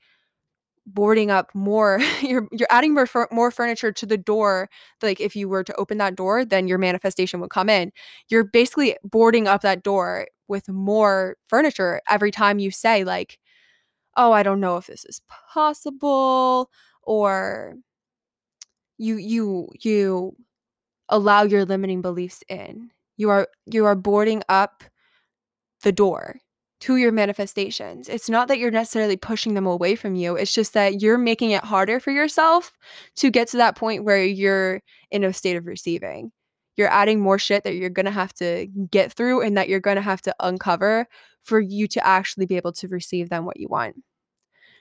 boarding 0.94 1.32
up 1.32 1.50
more 1.54 2.00
you're 2.22 2.48
you're 2.52 2.68
adding 2.72 2.94
more 2.94 3.08
more 3.32 3.52
furniture 3.52 3.92
to 3.92 4.06
the 4.06 4.18
door 4.18 4.70
like 5.02 5.20
if 5.20 5.36
you 5.36 5.50
were 5.50 5.64
to 5.64 5.76
open 5.76 5.98
that 5.98 6.16
door 6.16 6.46
then 6.46 6.68
your 6.68 6.78
manifestation 6.78 7.40
would 7.40 7.50
come 7.52 7.70
in. 7.70 7.92
You're 8.30 8.44
basically 8.44 8.98
boarding 9.04 9.48
up 9.48 9.62
that 9.62 9.84
door 9.84 10.28
with 10.48 10.68
more 10.70 11.38
furniture 11.48 12.02
every 12.10 12.32
time 12.32 12.60
you 12.60 12.72
say 12.72 13.04
like 13.04 13.40
oh 14.18 14.32
i 14.32 14.44
don't 14.44 14.60
know 14.60 14.78
if 14.78 14.88
this 14.88 15.06
is 15.06 15.22
possible 15.30 16.70
or 17.04 17.76
you 18.98 19.18
you 19.18 19.70
you 19.82 20.36
allow 21.10 21.44
your 21.44 21.66
limiting 21.66 22.02
beliefs 22.02 22.44
in. 22.48 22.92
You 23.18 23.30
are 23.30 23.48
you 23.66 23.86
are 23.86 23.96
boarding 23.96 24.44
up 24.50 24.84
the 25.84 25.92
door 25.92 26.40
to 26.82 26.96
your 26.96 27.12
manifestations. 27.12 28.08
It's 28.08 28.30
not 28.30 28.48
that 28.48 28.58
you're 28.58 28.72
necessarily 28.72 29.18
pushing 29.18 29.54
them 29.54 29.66
away 29.66 29.96
from 29.96 30.16
you. 30.16 30.36
It's 30.36 30.54
just 30.54 30.74
that 30.74 31.02
you're 31.02 31.18
making 31.18 31.52
it 31.52 31.64
harder 31.64 32.00
for 32.00 32.12
yourself 32.12 32.72
to 33.18 33.30
get 33.30 33.50
to 33.50 33.58
that 33.58 33.76
point 33.76 34.06
where 34.06 34.24
you're 34.24 34.82
in 35.12 35.24
a 35.24 35.34
state 35.34 35.58
of 35.58 35.66
receiving. 35.66 36.32
You're 36.78 36.92
adding 36.92 37.20
more 37.20 37.38
shit 37.38 37.66
that 37.66 37.76
you're 37.76 37.90
going 37.90 38.06
to 38.06 38.12
have 38.12 38.34
to 38.36 38.68
get 38.90 39.12
through 39.12 39.42
and 39.42 39.58
that 39.58 39.68
you're 39.68 39.82
going 39.82 39.98
to 39.98 40.02
have 40.02 40.22
to 40.22 40.36
uncover 40.40 41.08
for 41.44 41.60
you 41.60 41.88
to 41.90 42.06
actually 42.06 42.46
be 42.46 42.56
able 42.56 42.72
to 42.74 42.88
receive 42.88 43.30
them 43.30 43.46
what 43.46 43.60
you 43.60 43.68
want. 43.68 43.96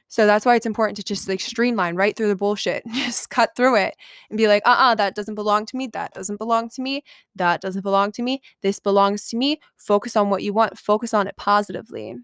So 0.09 0.27
that's 0.27 0.47
why 0.47 0.57
it's 0.57 0.67
important 0.67 0.97
to 0.97 1.05
just 1.05 1.29
like 1.29 1.41
streamline 1.41 1.95
right 1.95 2.17
through 2.17 2.29
the 2.29 2.37
bullshit, 2.37 2.83
just 2.93 3.31
cut 3.31 3.55
through 3.55 3.77
it 3.77 3.95
and 4.31 4.39
be 4.39 4.49
like, 4.49 4.63
uh 4.67 4.71
uh-uh, 4.71 4.93
uh, 4.93 4.95
that 4.97 5.15
doesn't 5.15 5.35
belong 5.35 5.67
to 5.67 5.77
me. 5.77 5.87
That 5.89 6.13
doesn't 6.15 6.39
belong 6.39 6.71
to 6.71 6.83
me. 6.83 7.05
That 7.37 7.61
doesn't 7.61 7.83
belong 7.83 8.13
to 8.13 8.23
me. 8.23 8.41
This 8.63 8.81
belongs 8.81 9.29
to 9.29 9.37
me. 9.37 9.61
Focus 9.77 10.17
on 10.17 10.31
what 10.31 10.43
you 10.43 10.53
want, 10.53 10.79
focus 10.79 11.13
on 11.13 11.29
it 11.29 11.37
positively. 11.37 12.17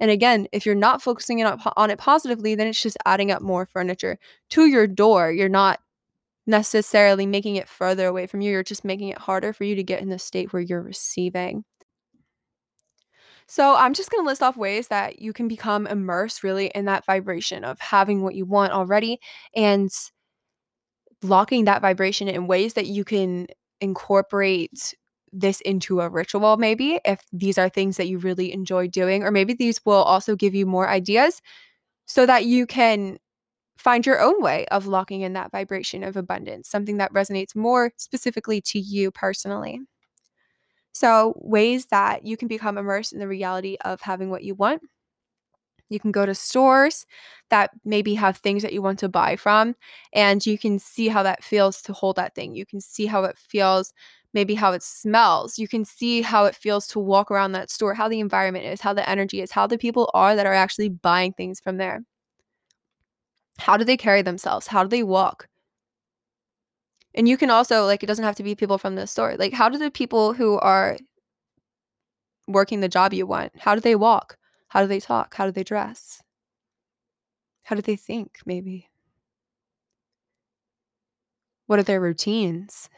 And 0.00 0.10
again, 0.10 0.48
if 0.52 0.66
you're 0.66 0.74
not 0.74 1.02
focusing 1.02 1.42
on 1.44 1.90
it 1.90 1.98
positively, 1.98 2.54
then 2.54 2.66
it's 2.66 2.82
just 2.82 2.98
adding 3.06 3.30
up 3.30 3.40
more 3.40 3.64
furniture 3.64 4.18
to 4.50 4.66
your 4.66 4.86
door. 4.86 5.30
You're 5.32 5.48
not 5.48 5.80
necessarily 6.46 7.26
making 7.26 7.56
it 7.56 7.68
further 7.68 8.06
away 8.06 8.26
from 8.26 8.40
you. 8.40 8.50
You're 8.50 8.62
just 8.62 8.84
making 8.84 9.08
it 9.08 9.18
harder 9.18 9.52
for 9.52 9.64
you 9.64 9.76
to 9.76 9.82
get 9.82 10.02
in 10.02 10.10
the 10.10 10.18
state 10.18 10.52
where 10.52 10.62
you're 10.62 10.82
receiving. 10.82 11.64
So, 13.48 13.74
I'm 13.76 13.92
just 13.94 14.10
going 14.10 14.24
to 14.24 14.26
list 14.26 14.42
off 14.42 14.56
ways 14.56 14.88
that 14.88 15.20
you 15.20 15.32
can 15.32 15.48
become 15.48 15.86
immersed 15.86 16.42
really 16.42 16.66
in 16.74 16.86
that 16.86 17.04
vibration 17.04 17.62
of 17.64 17.78
having 17.78 18.22
what 18.22 18.34
you 18.34 18.46
want 18.46 18.72
already 18.72 19.20
and 19.54 19.90
locking 21.22 21.64
that 21.64 21.82
vibration 21.82 22.28
in 22.28 22.46
ways 22.46 22.74
that 22.74 22.86
you 22.86 23.04
can 23.04 23.46
incorporate 23.80 24.94
this 25.32 25.60
into 25.62 26.00
a 26.00 26.08
ritual, 26.08 26.56
maybe 26.56 27.00
if 27.04 27.20
these 27.32 27.58
are 27.58 27.68
things 27.68 27.96
that 27.96 28.08
you 28.08 28.18
really 28.18 28.52
enjoy 28.52 28.86
doing, 28.86 29.24
or 29.24 29.30
maybe 29.30 29.52
these 29.54 29.80
will 29.84 30.02
also 30.02 30.36
give 30.36 30.54
you 30.54 30.64
more 30.66 30.88
ideas 30.88 31.40
so 32.06 32.26
that 32.26 32.44
you 32.46 32.66
can 32.66 33.18
find 33.78 34.06
your 34.06 34.20
own 34.20 34.40
way 34.42 34.66
of 34.68 34.86
locking 34.86 35.22
in 35.22 35.34
that 35.34 35.52
vibration 35.52 36.04
of 36.04 36.16
abundance, 36.16 36.68
something 36.68 36.98
that 36.98 37.12
resonates 37.12 37.56
more 37.56 37.92
specifically 37.96 38.60
to 38.62 38.78
you 38.78 39.10
personally. 39.10 39.80
So, 40.94 41.34
ways 41.38 41.86
that 41.86 42.24
you 42.24 42.36
can 42.36 42.48
become 42.48 42.78
immersed 42.78 43.12
in 43.12 43.18
the 43.18 43.28
reality 43.28 43.76
of 43.84 44.00
having 44.00 44.30
what 44.30 44.44
you 44.44 44.54
want. 44.54 44.82
You 45.90 46.00
can 46.00 46.12
go 46.12 46.24
to 46.26 46.34
stores 46.34 47.04
that 47.50 47.70
maybe 47.84 48.14
have 48.14 48.38
things 48.38 48.62
that 48.62 48.72
you 48.72 48.80
want 48.82 48.98
to 49.00 49.08
buy 49.08 49.36
from, 49.36 49.76
and 50.12 50.44
you 50.44 50.58
can 50.58 50.78
see 50.78 51.08
how 51.08 51.22
that 51.22 51.44
feels 51.44 51.82
to 51.82 51.92
hold 51.92 52.16
that 52.16 52.34
thing. 52.34 52.54
You 52.54 52.64
can 52.66 52.80
see 52.80 53.06
how 53.06 53.24
it 53.24 53.36
feels, 53.38 53.92
maybe 54.32 54.54
how 54.54 54.72
it 54.72 54.82
smells. 54.82 55.58
You 55.58 55.68
can 55.68 55.84
see 55.84 56.22
how 56.22 56.46
it 56.46 56.54
feels 56.56 56.86
to 56.88 56.98
walk 56.98 57.30
around 57.30 57.52
that 57.52 57.70
store, 57.70 57.94
how 57.94 58.08
the 58.08 58.20
environment 58.20 58.64
is, 58.64 58.80
how 58.80 58.94
the 58.94 59.08
energy 59.08 59.40
is, 59.42 59.50
how 59.52 59.66
the 59.66 59.78
people 59.78 60.10
are 60.14 60.34
that 60.36 60.46
are 60.46 60.54
actually 60.54 60.88
buying 60.88 61.32
things 61.34 61.60
from 61.60 61.76
there. 61.76 62.02
How 63.58 63.76
do 63.76 63.84
they 63.84 63.96
carry 63.96 64.22
themselves? 64.22 64.68
How 64.68 64.84
do 64.84 64.88
they 64.88 65.02
walk? 65.02 65.48
And 67.14 67.28
you 67.28 67.36
can 67.36 67.50
also 67.50 67.84
like 67.86 68.02
it 68.02 68.06
doesn't 68.06 68.24
have 68.24 68.36
to 68.36 68.42
be 68.42 68.54
people 68.54 68.78
from 68.78 68.96
the 68.96 69.06
store. 69.06 69.36
Like 69.36 69.52
how 69.52 69.68
do 69.68 69.78
the 69.78 69.90
people 69.90 70.32
who 70.32 70.58
are 70.58 70.96
working 72.46 72.80
the 72.80 72.88
job 72.88 73.14
you 73.14 73.26
want, 73.26 73.52
how 73.58 73.74
do 73.74 73.80
they 73.80 73.94
walk? 73.94 74.36
How 74.68 74.82
do 74.82 74.88
they 74.88 75.00
talk? 75.00 75.34
How 75.34 75.46
do 75.46 75.52
they 75.52 75.64
dress? 75.64 76.22
How 77.62 77.76
do 77.76 77.82
they 77.82 77.96
think 77.96 78.38
maybe? 78.44 78.90
What 81.66 81.78
are 81.78 81.84
their 81.84 82.00
routines? 82.00 82.90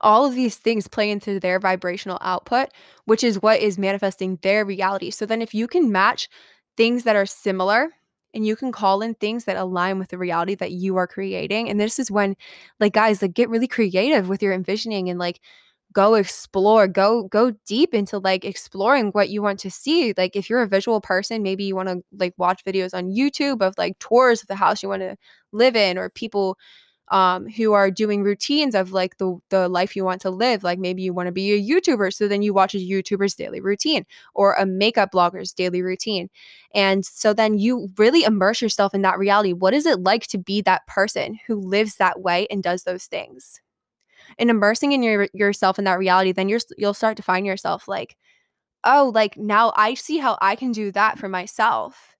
All 0.00 0.24
of 0.24 0.34
these 0.34 0.56
things 0.56 0.86
play 0.86 1.10
into 1.10 1.40
their 1.40 1.58
vibrational 1.58 2.18
output, 2.20 2.68
which 3.06 3.24
is 3.24 3.42
what 3.42 3.60
is 3.60 3.78
manifesting 3.78 4.38
their 4.42 4.64
reality. 4.64 5.10
So 5.10 5.26
then 5.26 5.42
if 5.42 5.54
you 5.54 5.66
can 5.66 5.90
match 5.90 6.28
things 6.76 7.04
that 7.04 7.16
are 7.16 7.26
similar 7.26 7.90
and 8.34 8.46
you 8.46 8.56
can 8.56 8.72
call 8.72 9.02
in 9.02 9.14
things 9.14 9.44
that 9.44 9.56
align 9.56 9.98
with 9.98 10.08
the 10.08 10.18
reality 10.18 10.54
that 10.56 10.72
you 10.72 10.96
are 10.96 11.06
creating. 11.06 11.70
And 11.70 11.80
this 11.80 11.98
is 11.98 12.10
when, 12.10 12.36
like, 12.80 12.92
guys, 12.94 13.22
like, 13.22 13.34
get 13.34 13.48
really 13.50 13.68
creative 13.68 14.28
with 14.28 14.42
your 14.42 14.52
envisioning 14.52 15.08
and 15.10 15.18
like 15.18 15.40
go 15.92 16.14
explore 16.14 16.88
go 16.88 17.24
go 17.28 17.52
deep 17.66 17.94
into 17.94 18.18
like 18.18 18.44
exploring 18.44 19.10
what 19.12 19.28
you 19.28 19.40
want 19.42 19.60
to 19.60 19.70
see 19.70 20.12
like 20.18 20.34
if 20.34 20.50
you're 20.50 20.62
a 20.62 20.66
visual 20.68 21.00
person 21.00 21.42
maybe 21.42 21.62
you 21.64 21.76
want 21.76 21.88
to 21.88 22.02
like 22.18 22.34
watch 22.36 22.64
videos 22.64 22.92
on 22.94 23.10
youtube 23.10 23.62
of 23.62 23.74
like 23.78 23.96
tours 24.00 24.42
of 24.42 24.48
the 24.48 24.56
house 24.56 24.82
you 24.82 24.88
want 24.88 25.02
to 25.02 25.16
live 25.52 25.76
in 25.76 25.96
or 25.96 26.10
people 26.10 26.58
um, 27.08 27.48
who 27.48 27.72
are 27.72 27.90
doing 27.90 28.22
routines 28.22 28.74
of 28.74 28.92
like 28.92 29.18
the 29.18 29.38
the 29.50 29.68
life 29.68 29.94
you 29.94 30.04
want 30.04 30.20
to 30.22 30.30
live. 30.30 30.64
Like 30.64 30.78
maybe 30.78 31.02
you 31.02 31.12
want 31.12 31.26
to 31.26 31.32
be 31.32 31.52
a 31.52 31.62
YouTuber, 31.62 32.12
so 32.12 32.28
then 32.28 32.42
you 32.42 32.54
watch 32.54 32.74
a 32.74 32.78
YouTuber's 32.78 33.34
daily 33.34 33.60
routine 33.60 34.06
or 34.34 34.54
a 34.54 34.66
makeup 34.66 35.12
blogger's 35.12 35.52
daily 35.52 35.82
routine. 35.82 36.30
And 36.74 37.04
so 37.04 37.34
then 37.34 37.58
you 37.58 37.90
really 37.98 38.24
immerse 38.24 38.62
yourself 38.62 38.94
in 38.94 39.02
that 39.02 39.18
reality. 39.18 39.52
What 39.52 39.74
is 39.74 39.86
it 39.86 40.00
like 40.00 40.26
to 40.28 40.38
be 40.38 40.62
that 40.62 40.86
person 40.86 41.38
who 41.46 41.56
lives 41.56 41.96
that 41.96 42.20
way 42.20 42.46
and 42.50 42.62
does 42.62 42.84
those 42.84 43.04
things? 43.06 43.60
And 44.38 44.50
immersing 44.50 44.92
in 44.92 45.02
your 45.02 45.28
yourself 45.34 45.78
in 45.78 45.84
that 45.84 45.98
reality, 45.98 46.32
then 46.32 46.48
you're 46.48 46.60
you'll 46.78 46.94
start 46.94 47.16
to 47.18 47.22
find 47.22 47.44
yourself 47.46 47.86
like, 47.86 48.16
oh, 48.84 49.12
like 49.14 49.36
now 49.36 49.72
I 49.76 49.94
see 49.94 50.18
how 50.18 50.38
I 50.40 50.56
can 50.56 50.72
do 50.72 50.90
that 50.92 51.18
for 51.18 51.28
myself. 51.28 52.16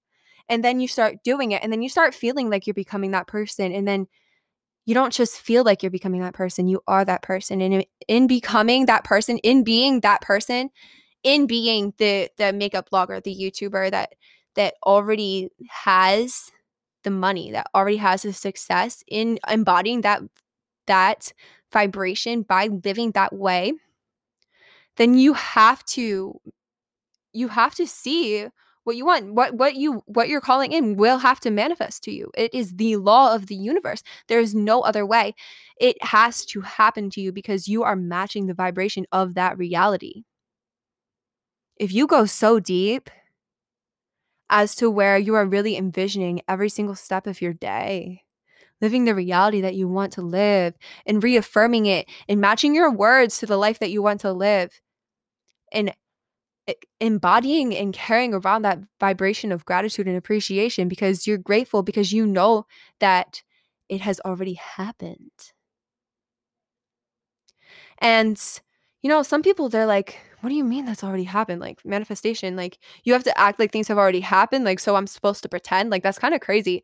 And 0.48 0.62
then 0.62 0.80
you 0.80 0.88
start 0.88 1.24
doing 1.24 1.52
it 1.52 1.62
and 1.62 1.72
then 1.72 1.82
you 1.82 1.88
start 1.88 2.14
feeling 2.14 2.50
like 2.50 2.66
you're 2.66 2.74
becoming 2.74 3.12
that 3.12 3.26
person 3.26 3.72
and 3.72 3.88
then 3.88 4.06
you 4.86 4.94
don't 4.94 5.12
just 5.12 5.40
feel 5.40 5.64
like 5.64 5.82
you're 5.82 5.90
becoming 5.90 6.20
that 6.20 6.34
person 6.34 6.68
you 6.68 6.80
are 6.86 7.04
that 7.04 7.22
person. 7.22 7.60
And 7.60 7.74
in, 7.74 7.84
in 8.08 8.26
becoming 8.26 8.86
that 8.86 9.04
person 9.04 9.38
in 9.38 9.64
being 9.64 10.00
that 10.00 10.20
person 10.20 10.70
in 11.22 11.46
being 11.46 11.94
the 11.98 12.28
the 12.36 12.52
makeup 12.52 12.90
blogger 12.90 13.22
the 13.22 13.34
youtuber 13.34 13.90
that 13.90 14.14
that 14.54 14.74
already 14.84 15.48
has 15.68 16.50
the 17.02 17.10
money 17.10 17.50
that 17.52 17.66
already 17.74 17.96
has 17.96 18.22
the 18.22 18.32
success 18.32 19.02
in 19.08 19.38
embodying 19.48 20.02
that 20.02 20.22
that 20.86 21.32
vibration 21.72 22.42
by 22.42 22.68
living 22.84 23.10
that 23.12 23.32
way 23.32 23.72
then 24.96 25.14
you 25.14 25.32
have 25.34 25.84
to 25.84 26.40
you 27.32 27.48
have 27.48 27.74
to 27.74 27.86
see 27.86 28.46
what 28.84 28.96
you 28.96 29.04
want 29.04 29.34
what 29.34 29.54
what 29.54 29.74
you 29.74 30.02
what 30.06 30.28
you're 30.28 30.40
calling 30.40 30.72
in 30.72 30.96
will 30.96 31.18
have 31.18 31.40
to 31.40 31.50
manifest 31.50 32.02
to 32.04 32.12
you. 32.12 32.30
It 32.36 32.54
is 32.54 32.76
the 32.76 32.96
law 32.96 33.34
of 33.34 33.46
the 33.46 33.54
universe. 33.54 34.02
There 34.28 34.40
is 34.40 34.54
no 34.54 34.82
other 34.82 35.04
way. 35.04 35.34
It 35.80 36.02
has 36.02 36.44
to 36.46 36.60
happen 36.60 37.10
to 37.10 37.20
you 37.20 37.32
because 37.32 37.68
you 37.68 37.82
are 37.82 37.96
matching 37.96 38.46
the 38.46 38.54
vibration 38.54 39.06
of 39.12 39.34
that 39.34 39.58
reality. 39.58 40.24
If 41.76 41.92
you 41.92 42.06
go 42.06 42.24
so 42.26 42.60
deep 42.60 43.10
as 44.50 44.74
to 44.76 44.90
where 44.90 45.18
you 45.18 45.34
are 45.34 45.46
really 45.46 45.76
envisioning 45.76 46.42
every 46.46 46.68
single 46.68 46.94
step 46.94 47.26
of 47.26 47.40
your 47.42 47.52
day 47.52 48.24
living 48.80 49.04
the 49.04 49.14
reality 49.14 49.62
that 49.62 49.74
you 49.74 49.88
want 49.88 50.12
to 50.12 50.20
live 50.20 50.74
and 51.06 51.22
reaffirming 51.22 51.86
it 51.86 52.06
and 52.28 52.40
matching 52.40 52.74
your 52.74 52.90
words 52.90 53.38
to 53.38 53.46
the 53.46 53.56
life 53.56 53.78
that 53.78 53.90
you 53.90 54.02
want 54.02 54.20
to 54.20 54.32
live 54.32 54.80
and 55.72 55.94
embodying 57.00 57.74
and 57.76 57.92
carrying 57.92 58.34
around 58.34 58.62
that 58.62 58.78
vibration 59.00 59.52
of 59.52 59.64
gratitude 59.64 60.06
and 60.08 60.16
appreciation 60.16 60.88
because 60.88 61.26
you're 61.26 61.38
grateful 61.38 61.82
because 61.82 62.12
you 62.12 62.26
know 62.26 62.66
that 63.00 63.42
it 63.88 64.00
has 64.00 64.20
already 64.24 64.54
happened. 64.54 65.52
And 67.98 68.40
you 69.02 69.08
know, 69.10 69.22
some 69.22 69.42
people 69.42 69.68
they're 69.68 69.86
like, 69.86 70.18
what 70.40 70.48
do 70.50 70.56
you 70.56 70.64
mean 70.64 70.86
that's 70.86 71.04
already 71.04 71.24
happened? 71.24 71.60
Like 71.60 71.84
manifestation, 71.84 72.56
like 72.56 72.78
you 73.04 73.12
have 73.12 73.24
to 73.24 73.38
act 73.38 73.58
like 73.58 73.72
things 73.72 73.88
have 73.88 73.98
already 73.98 74.20
happened, 74.20 74.64
like 74.64 74.80
so 74.80 74.96
I'm 74.96 75.06
supposed 75.06 75.42
to 75.42 75.48
pretend. 75.48 75.90
Like 75.90 76.02
that's 76.02 76.18
kind 76.18 76.34
of 76.34 76.40
crazy. 76.40 76.82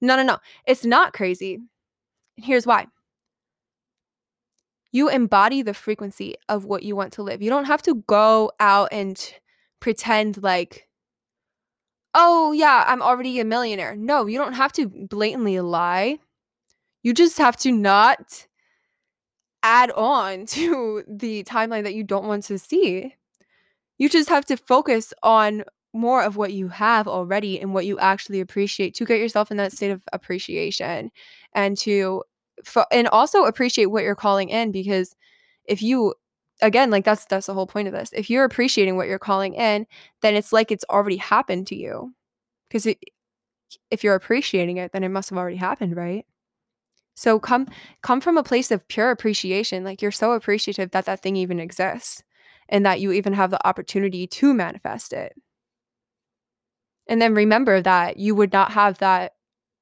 No, 0.00 0.16
no, 0.16 0.22
no. 0.22 0.38
It's 0.66 0.84
not 0.84 1.12
crazy. 1.12 1.54
And 2.36 2.46
here's 2.46 2.66
why 2.66 2.86
you 4.96 5.10
embody 5.10 5.60
the 5.60 5.74
frequency 5.74 6.34
of 6.48 6.64
what 6.64 6.82
you 6.82 6.96
want 6.96 7.12
to 7.12 7.22
live. 7.22 7.42
You 7.42 7.50
don't 7.50 7.66
have 7.66 7.82
to 7.82 7.96
go 8.06 8.50
out 8.58 8.88
and 8.90 9.34
pretend 9.78 10.42
like, 10.42 10.88
oh, 12.14 12.52
yeah, 12.52 12.82
I'm 12.86 13.02
already 13.02 13.38
a 13.38 13.44
millionaire. 13.44 13.94
No, 13.94 14.24
you 14.24 14.38
don't 14.38 14.54
have 14.54 14.72
to 14.72 14.88
blatantly 14.88 15.60
lie. 15.60 16.18
You 17.02 17.12
just 17.12 17.36
have 17.36 17.58
to 17.58 17.72
not 17.72 18.46
add 19.62 19.90
on 19.90 20.46
to 20.56 21.04
the 21.06 21.44
timeline 21.44 21.82
that 21.82 21.94
you 21.94 22.02
don't 22.02 22.26
want 22.26 22.44
to 22.44 22.58
see. 22.58 23.14
You 23.98 24.08
just 24.08 24.30
have 24.30 24.46
to 24.46 24.56
focus 24.56 25.12
on 25.22 25.64
more 25.92 26.22
of 26.22 26.36
what 26.36 26.54
you 26.54 26.68
have 26.68 27.06
already 27.06 27.60
and 27.60 27.74
what 27.74 27.84
you 27.84 27.98
actually 27.98 28.40
appreciate 28.40 28.94
to 28.94 29.04
get 29.04 29.20
yourself 29.20 29.50
in 29.50 29.58
that 29.58 29.72
state 29.72 29.90
of 29.90 30.02
appreciation 30.14 31.10
and 31.54 31.76
to 31.78 32.22
and 32.90 33.08
also 33.08 33.44
appreciate 33.44 33.86
what 33.86 34.02
you're 34.02 34.14
calling 34.14 34.48
in 34.48 34.72
because 34.72 35.14
if 35.64 35.82
you 35.82 36.14
again 36.62 36.90
like 36.90 37.04
that's 37.04 37.24
that's 37.26 37.46
the 37.46 37.54
whole 37.54 37.66
point 37.66 37.88
of 37.88 37.94
this 37.94 38.10
if 38.12 38.30
you're 38.30 38.44
appreciating 38.44 38.96
what 38.96 39.08
you're 39.08 39.18
calling 39.18 39.54
in 39.54 39.86
then 40.22 40.34
it's 40.34 40.52
like 40.52 40.70
it's 40.70 40.84
already 40.90 41.16
happened 41.16 41.66
to 41.66 41.76
you 41.76 42.14
because 42.68 42.86
if 43.90 44.02
you're 44.02 44.14
appreciating 44.14 44.78
it 44.78 44.92
then 44.92 45.04
it 45.04 45.10
must 45.10 45.28
have 45.30 45.38
already 45.38 45.56
happened 45.56 45.94
right 45.96 46.24
so 47.14 47.38
come 47.38 47.66
come 48.02 48.20
from 48.20 48.38
a 48.38 48.42
place 48.42 48.70
of 48.70 48.86
pure 48.88 49.10
appreciation 49.10 49.84
like 49.84 50.00
you're 50.00 50.10
so 50.10 50.32
appreciative 50.32 50.90
that 50.92 51.04
that 51.04 51.22
thing 51.22 51.36
even 51.36 51.60
exists 51.60 52.22
and 52.68 52.84
that 52.84 53.00
you 53.00 53.12
even 53.12 53.32
have 53.32 53.50
the 53.50 53.66
opportunity 53.66 54.26
to 54.26 54.52
manifest 54.52 55.12
it. 55.12 55.34
And 57.08 57.22
then 57.22 57.34
remember 57.34 57.80
that 57.82 58.16
you 58.16 58.34
would 58.34 58.52
not 58.52 58.72
have 58.72 58.98
that 58.98 59.34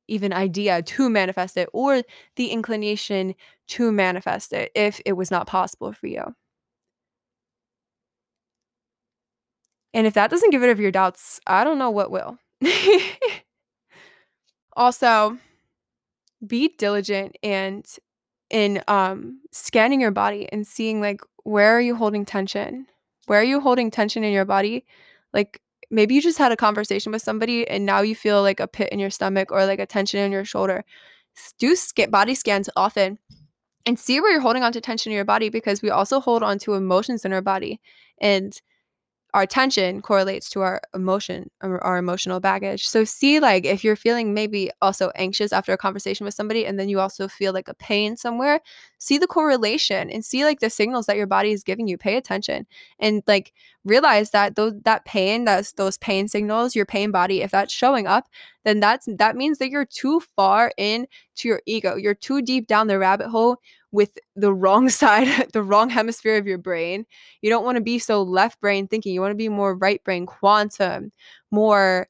even 0.09 0.33
idea 0.33 0.83
to 0.83 1.11
manifest 1.11 1.57
it 1.57 1.69
or 1.73 2.03
the 2.37 2.49
inclination 2.49 3.35
to 3.69 3.93
manifest 3.93 4.53
it 4.53 4.71
if 4.75 5.01
it 5.07 5.13
was 5.15 5.31
not 5.31 5.47
possible 5.47 5.93
for 5.93 6.07
you. 6.07 6.35
And 9.93 10.07
if 10.07 10.15
that 10.15 10.31
doesn't 10.31 10.51
get 10.51 10.61
rid 10.61 10.71
of 10.71 10.81
your 10.81 10.91
doubts, 10.91 11.41
I 11.47 11.63
don't 11.65 11.79
know 11.79 11.91
what 11.91 12.11
will. 12.11 12.39
also, 14.77 15.39
be 16.47 16.75
diligent 16.77 17.37
and 17.43 17.87
in 18.51 18.83
um 18.89 19.41
scanning 19.53 20.01
your 20.01 20.11
body 20.11 20.47
and 20.53 20.67
seeing 20.67 21.01
like 21.01 21.21
where 21.45 21.75
are 21.77 21.81
you 21.81 21.95
holding 21.95 22.25
tension? 22.25 22.87
Where 23.27 23.41
are 23.41 23.45
you 23.45 23.61
holding 23.61 23.91
tension 23.91 24.25
in 24.25 24.33
your 24.33 24.45
body? 24.45 24.85
Like 25.33 25.61
maybe 25.95 26.15
you 26.15 26.21
just 26.21 26.39
had 26.39 26.53
a 26.53 26.57
conversation 26.57 27.13
with 27.13 27.23
somebody 27.23 27.67
and 27.69 27.87
now 27.87 28.01
you 28.01 28.15
feel 28.15 28.43
like 28.43 28.61
a 28.61 28.67
pit 28.67 28.91
in 28.91 28.99
your 28.99 29.11
stomach 29.11 29.53
or 29.53 29.65
like 29.65 29.79
a 29.79 29.87
tension 29.87 30.21
in 30.21 30.33
your 30.33 30.45
shoulder. 30.45 30.85
Do 31.59 31.77
scan- 31.77 32.11
body 32.11 32.35
scans 32.35 32.69
often 32.77 33.19
and 33.87 33.99
see 33.99 34.21
where 34.21 34.33
you're 34.33 34.41
holding 34.41 34.63
on 34.63 34.73
to 34.73 34.81
tension 34.81 35.13
in 35.13 35.17
your 35.17 35.25
body 35.25 35.49
because 35.49 35.83
we 35.83 35.91
also 35.91 36.21
hold 36.21 36.43
on 36.43 36.59
to 36.61 36.75
emotions 36.75 37.25
in 37.25 37.33
our 37.33 37.43
body. 37.43 37.81
And 38.21 38.61
our 39.35 39.47
tension 39.47 40.01
correlates 40.01 40.49
to 40.49 40.61
our 40.61 40.81
emotion 40.95 41.51
um, 41.61 41.79
our 41.83 41.99
emotional 41.99 42.39
baggage. 42.39 42.87
So 42.87 43.03
see 43.05 43.41
like 43.41 43.67
if 43.67 43.83
you're 43.83 43.97
feeling 43.97 44.33
maybe 44.33 44.71
also 44.81 45.11
anxious 45.17 45.53
after 45.53 45.73
a 45.73 45.77
conversation 45.77 46.25
with 46.25 46.35
somebody 46.35 46.65
and 46.65 46.79
then 46.79 46.89
you 46.89 47.01
also 47.01 47.27
feel 47.27 47.53
like 47.53 47.69
a 47.69 47.75
pain 47.75 48.17
somewhere 48.17 48.61
see 48.99 49.19
the 49.19 49.27
correlation 49.27 50.09
and 50.09 50.25
see 50.25 50.45
like 50.45 50.61
the 50.61 50.71
signals 50.71 51.07
that 51.07 51.17
your 51.17 51.27
body 51.27 51.51
is 51.53 51.65
giving 51.65 51.89
you. 51.89 51.99
Pay 51.99 52.17
attention 52.17 52.65
and 53.01 53.23
like 53.27 53.53
realize 53.85 54.31
that 54.31 54.55
those 54.55 54.75
that 54.85 55.05
pain 55.05 55.45
that's 55.45 55.73
those 55.73 55.99
pain 55.99 56.29
signals 56.29 56.77
your 56.77 56.87
pain 56.87 57.11
body 57.11 57.43
if 57.43 57.51
that's 57.51 57.73
showing 57.73 58.07
up 58.07 58.29
then 58.65 58.81
that's 58.81 59.07
that 59.19 59.37
means 59.37 59.59
that 59.59 59.69
you're 59.69 59.85
too 59.85 60.21
far 60.37 60.73
in 60.79 61.07
to 61.37 61.49
your 61.49 61.61
ego. 61.67 61.97
You're 61.97 62.15
too 62.15 62.41
deep 62.41 62.67
down 62.67 62.87
the 62.87 62.99
rabbit 62.99 63.29
hole 63.29 63.59
with 63.95 64.19
the 64.35 64.53
wrong 64.53 64.89
side, 65.01 65.53
the 65.53 65.63
wrong 65.63 65.89
hemisphere 65.89 66.37
of 66.37 66.47
your 66.47 66.59
brain. 66.59 67.07
You 67.41 67.49
don't 67.49 67.65
want 67.65 67.77
to 67.77 67.83
be 67.83 67.99
so 67.99 68.23
left 68.23 68.61
brain 68.61 68.89
thinking. 68.89 69.15
You 69.15 69.21
want 69.21 69.31
to 69.31 69.37
be 69.37 69.49
more 69.49 69.75
right 69.75 70.03
brain, 70.05 70.27
quantum, 70.27 71.13
more 71.51 72.09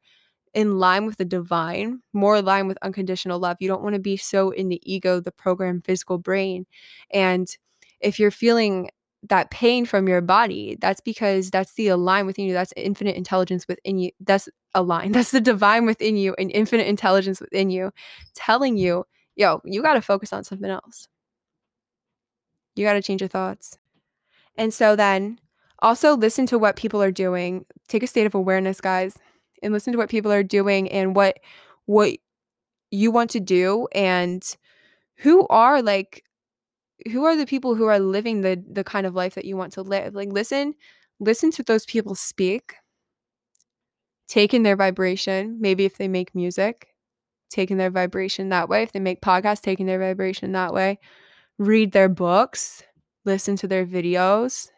in 0.54 0.78
line 0.78 1.04
with 1.04 1.18
the 1.18 1.24
divine, 1.24 2.00
more 2.12 2.36
in 2.36 2.44
line 2.44 2.66
with 2.68 2.78
unconditional 2.82 3.38
love. 3.38 3.58
You 3.60 3.68
don't 3.68 3.82
want 3.82 3.94
to 3.94 4.00
be 4.00 4.16
so 4.16 4.50
in 4.50 4.68
the 4.68 4.80
ego, 4.90 5.20
the 5.20 5.32
program, 5.32 5.82
physical 5.82 6.16
brain. 6.16 6.64
And 7.10 7.54
if 8.00 8.18
you're 8.18 8.30
feeling 8.30 8.90
that 9.28 9.50
pain 9.50 9.84
from 9.84 10.08
your 10.08 10.20
body, 10.20 10.76
that's 10.80 11.00
because 11.00 11.50
that's 11.50 11.74
the 11.74 11.88
align 11.88 12.26
within 12.26 12.46
you. 12.46 12.52
That's 12.52 12.72
infinite 12.76 13.16
intelligence 13.16 13.66
within 13.68 13.98
you. 13.98 14.10
That's 14.20 14.48
align. 14.74 15.12
That's 15.12 15.30
the 15.30 15.40
divine 15.40 15.86
within 15.86 16.16
you 16.16 16.34
and 16.38 16.50
infinite 16.50 16.86
intelligence 16.86 17.40
within 17.40 17.70
you 17.70 17.92
telling 18.34 18.76
you, 18.76 19.04
yo, 19.36 19.60
you 19.64 19.82
got 19.82 19.94
to 19.94 20.02
focus 20.02 20.32
on 20.32 20.44
something 20.44 20.70
else. 20.70 21.08
You 22.74 22.84
got 22.84 22.94
to 22.94 23.02
change 23.02 23.20
your 23.20 23.28
thoughts. 23.28 23.78
And 24.56 24.72
so 24.72 24.96
then 24.96 25.38
also 25.80 26.16
listen 26.16 26.46
to 26.46 26.58
what 26.58 26.76
people 26.76 27.02
are 27.02 27.12
doing. 27.12 27.66
Take 27.88 28.02
a 28.02 28.06
state 28.06 28.26
of 28.26 28.34
awareness, 28.34 28.80
guys, 28.80 29.16
and 29.62 29.72
listen 29.72 29.92
to 29.92 29.98
what 29.98 30.10
people 30.10 30.32
are 30.32 30.42
doing 30.42 30.90
and 30.90 31.14
what 31.14 31.38
what 31.86 32.16
you 32.90 33.10
want 33.10 33.30
to 33.30 33.40
do 33.40 33.86
and 33.92 34.56
who 35.16 35.46
are 35.48 35.82
like 35.82 36.24
who 37.10 37.24
are 37.24 37.36
the 37.36 37.46
people 37.46 37.74
who 37.74 37.86
are 37.86 37.98
living 37.98 38.40
the 38.40 38.62
the 38.70 38.84
kind 38.84 39.06
of 39.06 39.14
life 39.14 39.34
that 39.34 39.44
you 39.44 39.56
want 39.56 39.72
to 39.74 39.82
live. 39.82 40.14
Like 40.14 40.32
listen 40.32 40.74
listen 41.20 41.50
to 41.52 41.62
those 41.62 41.84
people 41.86 42.14
speak. 42.14 42.74
Take 44.26 44.54
in 44.54 44.62
their 44.62 44.76
vibration, 44.76 45.58
maybe 45.60 45.84
if 45.84 45.98
they 45.98 46.08
make 46.08 46.34
music, 46.34 46.88
taking 47.50 47.76
their 47.76 47.90
vibration 47.90 48.48
that 48.48 48.68
way. 48.70 48.82
If 48.82 48.92
they 48.92 49.00
make 49.00 49.20
podcasts, 49.20 49.60
taking 49.60 49.86
their 49.86 49.98
vibration 49.98 50.52
that 50.52 50.72
way 50.72 50.98
read 51.58 51.92
their 51.92 52.08
books, 52.08 52.82
listen 53.24 53.56
to 53.56 53.68
their 53.68 53.86
videos, 53.86 54.70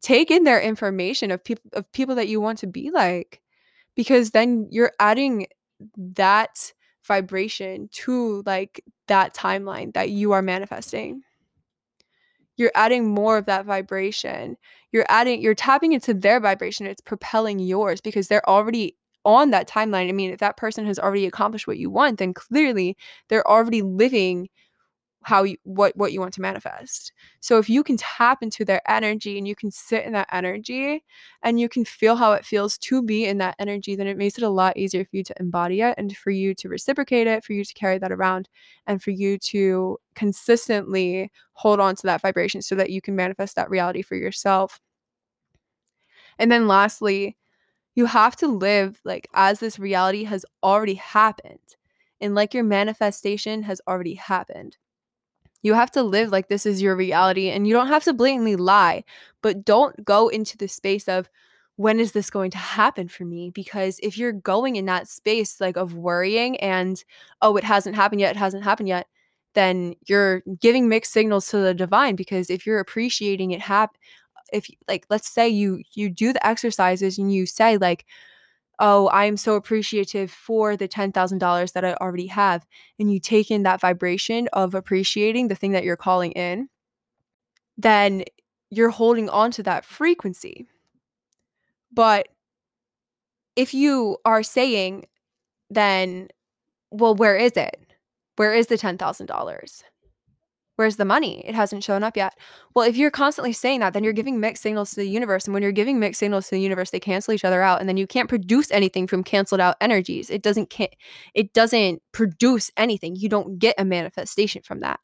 take 0.00 0.30
in 0.30 0.44
their 0.44 0.60
information 0.60 1.30
of 1.30 1.42
people 1.42 1.70
of 1.72 1.90
people 1.92 2.14
that 2.14 2.28
you 2.28 2.40
want 2.40 2.58
to 2.58 2.66
be 2.66 2.90
like 2.90 3.40
because 3.94 4.30
then 4.30 4.68
you're 4.70 4.92
adding 5.00 5.46
that 5.96 6.72
vibration 7.04 7.88
to 7.92 8.42
like 8.46 8.82
that 9.06 9.34
timeline 9.34 9.92
that 9.94 10.10
you 10.10 10.32
are 10.32 10.42
manifesting. 10.42 11.22
You're 12.56 12.72
adding 12.74 13.08
more 13.08 13.38
of 13.38 13.46
that 13.46 13.66
vibration. 13.66 14.56
You're 14.92 15.06
adding 15.08 15.40
you're 15.40 15.54
tapping 15.54 15.92
into 15.92 16.14
their 16.14 16.40
vibration. 16.40 16.86
It's 16.86 17.00
propelling 17.00 17.58
yours 17.58 18.00
because 18.00 18.28
they're 18.28 18.48
already 18.48 18.96
on 19.24 19.50
that 19.50 19.68
timeline. 19.68 20.08
I 20.08 20.12
mean 20.12 20.30
if 20.30 20.38
that 20.40 20.56
person 20.56 20.86
has 20.86 20.98
already 20.98 21.26
accomplished 21.26 21.66
what 21.66 21.78
you 21.78 21.90
want 21.90 22.18
then 22.18 22.34
clearly 22.34 22.96
they're 23.28 23.48
already 23.48 23.82
living 23.82 24.48
how 25.28 25.42
you 25.42 25.58
what 25.64 25.94
what 25.94 26.10
you 26.12 26.20
want 26.20 26.32
to 26.32 26.40
manifest. 26.40 27.12
So 27.40 27.58
if 27.58 27.68
you 27.68 27.84
can 27.84 27.98
tap 27.98 28.42
into 28.42 28.64
their 28.64 28.80
energy 28.90 29.36
and 29.36 29.46
you 29.46 29.54
can 29.54 29.70
sit 29.70 30.06
in 30.06 30.12
that 30.14 30.28
energy 30.32 31.04
and 31.42 31.60
you 31.60 31.68
can 31.68 31.84
feel 31.84 32.16
how 32.16 32.32
it 32.32 32.46
feels 32.46 32.78
to 32.78 33.02
be 33.02 33.26
in 33.26 33.36
that 33.38 33.54
energy, 33.58 33.94
then 33.94 34.06
it 34.06 34.16
makes 34.16 34.38
it 34.38 34.44
a 34.44 34.48
lot 34.48 34.78
easier 34.78 35.04
for 35.04 35.16
you 35.16 35.24
to 35.24 35.34
embody 35.38 35.82
it 35.82 35.94
and 35.98 36.16
for 36.16 36.30
you 36.30 36.54
to 36.54 36.70
reciprocate 36.70 37.26
it, 37.26 37.44
for 37.44 37.52
you 37.52 37.62
to 37.62 37.74
carry 37.74 37.98
that 37.98 38.10
around 38.10 38.48
and 38.86 39.02
for 39.02 39.10
you 39.10 39.36
to 39.38 39.98
consistently 40.14 41.30
hold 41.52 41.78
on 41.78 41.94
to 41.96 42.06
that 42.06 42.22
vibration 42.22 42.62
so 42.62 42.74
that 42.74 42.88
you 42.88 43.02
can 43.02 43.14
manifest 43.14 43.54
that 43.56 43.68
reality 43.68 44.00
for 44.00 44.16
yourself. 44.16 44.80
And 46.38 46.50
then 46.50 46.66
lastly, 46.66 47.36
you 47.94 48.06
have 48.06 48.34
to 48.36 48.46
live 48.46 48.98
like 49.04 49.28
as 49.34 49.60
this 49.60 49.78
reality 49.78 50.24
has 50.24 50.46
already 50.62 50.94
happened 50.94 51.76
and 52.20 52.34
like 52.34 52.54
your 52.54 52.64
manifestation 52.64 53.62
has 53.64 53.80
already 53.86 54.14
happened. 54.14 54.78
You 55.62 55.74
have 55.74 55.90
to 55.92 56.02
live 56.02 56.30
like 56.30 56.48
this 56.48 56.66
is 56.66 56.80
your 56.82 56.96
reality 56.96 57.50
and 57.50 57.66
you 57.66 57.74
don't 57.74 57.88
have 57.88 58.04
to 58.04 58.12
blatantly 58.12 58.56
lie, 58.56 59.04
but 59.42 59.64
don't 59.64 60.04
go 60.04 60.28
into 60.28 60.56
the 60.56 60.68
space 60.68 61.08
of 61.08 61.28
when 61.76 62.00
is 62.00 62.12
this 62.12 62.30
going 62.30 62.50
to 62.52 62.58
happen 62.58 63.08
for 63.08 63.24
me? 63.24 63.50
Because 63.50 64.00
if 64.02 64.18
you're 64.18 64.32
going 64.32 64.76
in 64.76 64.86
that 64.86 65.08
space 65.08 65.60
like 65.60 65.76
of 65.76 65.94
worrying 65.94 66.56
and 66.58 67.02
oh 67.42 67.56
it 67.56 67.64
hasn't 67.64 67.96
happened 67.96 68.20
yet, 68.20 68.36
it 68.36 68.38
hasn't 68.38 68.64
happened 68.64 68.88
yet, 68.88 69.06
then 69.54 69.94
you're 70.06 70.42
giving 70.60 70.88
mixed 70.88 71.12
signals 71.12 71.48
to 71.48 71.58
the 71.58 71.74
divine 71.74 72.16
because 72.16 72.50
if 72.50 72.66
you're 72.66 72.80
appreciating 72.80 73.50
it 73.52 73.60
happen 73.60 73.98
if 74.52 74.68
like 74.88 75.06
let's 75.10 75.28
say 75.28 75.48
you 75.48 75.82
you 75.92 76.08
do 76.08 76.32
the 76.32 76.46
exercises 76.46 77.18
and 77.18 77.32
you 77.32 77.46
say 77.46 77.76
like 77.76 78.06
oh, 78.80 79.08
I'm 79.10 79.36
so 79.36 79.54
appreciative 79.54 80.30
for 80.30 80.76
the 80.76 80.88
$10,000 80.88 81.72
that 81.72 81.84
I 81.84 81.94
already 81.94 82.26
have. 82.28 82.66
And 82.98 83.12
you 83.12 83.20
take 83.20 83.50
in 83.50 83.64
that 83.64 83.80
vibration 83.80 84.48
of 84.52 84.74
appreciating 84.74 85.48
the 85.48 85.54
thing 85.54 85.72
that 85.72 85.84
you're 85.84 85.96
calling 85.96 86.32
in, 86.32 86.68
then 87.76 88.24
you're 88.70 88.90
holding 88.90 89.28
on 89.28 89.50
to 89.52 89.62
that 89.64 89.84
frequency. 89.84 90.66
But 91.92 92.28
if 93.56 93.74
you 93.74 94.18
are 94.24 94.42
saying, 94.42 95.06
then, 95.70 96.28
well, 96.90 97.14
where 97.14 97.36
is 97.36 97.52
it? 97.52 97.80
Where 98.36 98.54
is 98.54 98.68
the 98.68 98.76
$10,000? 98.76 99.82
Where's 100.78 100.94
the 100.94 101.04
money? 101.04 101.44
It 101.44 101.56
hasn't 101.56 101.82
shown 101.82 102.04
up 102.04 102.16
yet. 102.16 102.38
Well, 102.72 102.86
if 102.86 102.96
you're 102.96 103.10
constantly 103.10 103.52
saying 103.52 103.80
that, 103.80 103.94
then 103.94 104.04
you're 104.04 104.12
giving 104.12 104.38
mixed 104.38 104.62
signals 104.62 104.90
to 104.90 104.96
the 105.00 105.08
universe. 105.08 105.44
And 105.44 105.52
when 105.52 105.60
you're 105.60 105.72
giving 105.72 105.98
mixed 105.98 106.20
signals 106.20 106.44
to 106.44 106.54
the 106.54 106.60
universe, 106.60 106.90
they 106.90 107.00
cancel 107.00 107.34
each 107.34 107.44
other 107.44 107.62
out. 107.62 107.80
And 107.80 107.88
then 107.88 107.96
you 107.96 108.06
can't 108.06 108.28
produce 108.28 108.70
anything 108.70 109.08
from 109.08 109.24
canceled 109.24 109.60
out 109.60 109.74
energies. 109.80 110.30
It 110.30 110.40
doesn't 110.40 110.70
can 110.70 110.86
it 111.34 111.52
doesn't 111.52 112.00
produce 112.12 112.70
anything. 112.76 113.16
You 113.16 113.28
don't 113.28 113.58
get 113.58 113.74
a 113.76 113.84
manifestation 113.84 114.62
from 114.62 114.78
that. 114.78 115.00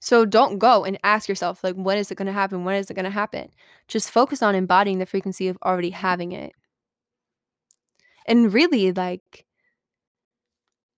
So 0.00 0.24
don't 0.24 0.58
go 0.58 0.84
and 0.84 0.98
ask 1.04 1.28
yourself, 1.28 1.62
like, 1.62 1.76
when 1.76 1.98
is 1.98 2.10
it 2.10 2.16
going 2.16 2.26
to 2.26 2.32
happen? 2.32 2.64
When 2.64 2.74
is 2.74 2.90
it 2.90 2.94
going 2.94 3.04
to 3.04 3.10
happen? 3.10 3.50
Just 3.86 4.10
focus 4.10 4.42
on 4.42 4.56
embodying 4.56 4.98
the 4.98 5.06
frequency 5.06 5.46
of 5.46 5.56
already 5.64 5.90
having 5.90 6.32
it. 6.32 6.52
And 8.26 8.52
really, 8.52 8.90
like, 8.90 9.46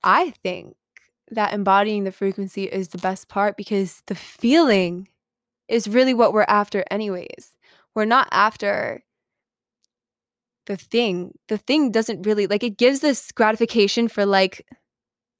I 0.02 0.30
think 0.42 0.74
that 1.30 1.52
embodying 1.52 2.04
the 2.04 2.12
frequency 2.12 2.64
is 2.64 2.88
the 2.88 2.98
best 2.98 3.28
part 3.28 3.56
because 3.56 4.02
the 4.06 4.14
feeling 4.14 5.08
is 5.68 5.88
really 5.88 6.14
what 6.14 6.32
we're 6.32 6.46
after, 6.48 6.84
anyways. 6.90 7.56
We're 7.94 8.04
not 8.04 8.28
after 8.30 9.02
the 10.66 10.76
thing. 10.76 11.36
The 11.48 11.58
thing 11.58 11.90
doesn't 11.90 12.26
really 12.26 12.46
like 12.46 12.62
it 12.62 12.78
gives 12.78 13.00
this 13.00 13.32
gratification 13.32 14.08
for 14.08 14.24
like 14.24 14.66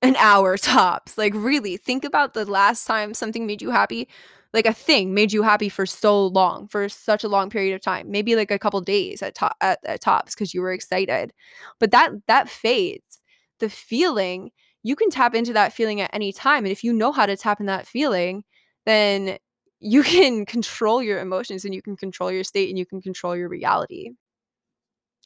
an 0.03 0.17
hour 0.17 0.57
tops. 0.59 1.17
Like, 1.19 1.35
really, 1.35 1.77
think 1.77 2.05
about 2.05 2.35
the 2.35 2.45
last 2.45 2.87
time 2.87 3.15
something 3.15 3.47
made 3.47 3.63
you 3.63 3.71
happy. 3.71 4.09
Like 4.55 4.67
a 4.67 4.73
thing 4.73 5.13
made 5.13 5.33
you 5.33 5.43
happy 5.43 5.69
for 5.69 5.85
so 5.85 6.27
long, 6.27 6.69
for 6.69 6.89
such 6.89 7.23
a 7.23 7.29
long 7.29 7.51
period 7.51 7.75
of 7.75 7.83
time, 7.83 8.11
maybe 8.11 8.35
like 8.35 8.51
a 8.51 8.59
couple 8.59 8.81
days 8.81 9.21
at 9.23 9.35
top 9.35 9.57
at, 9.61 9.79
at 9.85 10.01
tops 10.01 10.35
because 10.35 10.55
you 10.55 10.63
were 10.63 10.73
excited. 10.73 11.33
But 11.79 11.91
that 11.93 12.11
that 12.29 12.49
fades. 12.49 13.21
The 13.61 13.69
feeling 13.69 14.51
you 14.89 14.97
can 14.97 15.11
tap 15.11 15.35
into 15.35 15.53
that 15.53 15.75
feeling 15.75 16.01
at 16.01 16.09
any 16.15 16.33
time. 16.33 16.65
And 16.65 16.73
if 16.73 16.83
you 16.83 16.95
know 16.95 17.13
how 17.13 17.27
to 17.27 17.37
tap 17.37 17.61
in 17.61 17.67
that 17.67 17.87
feeling, 17.87 18.43
then 18.87 19.37
you 19.81 20.03
can 20.15 20.47
control 20.47 21.03
your 21.03 21.21
emotions 21.21 21.67
and 21.67 21.75
you 21.75 21.83
can 21.83 21.95
control 21.95 22.33
your 22.33 22.43
state 22.43 22.71
and 22.71 22.79
you 22.79 22.87
can 22.87 23.03
control 23.03 23.37
your 23.37 23.51
reality. 23.51 24.13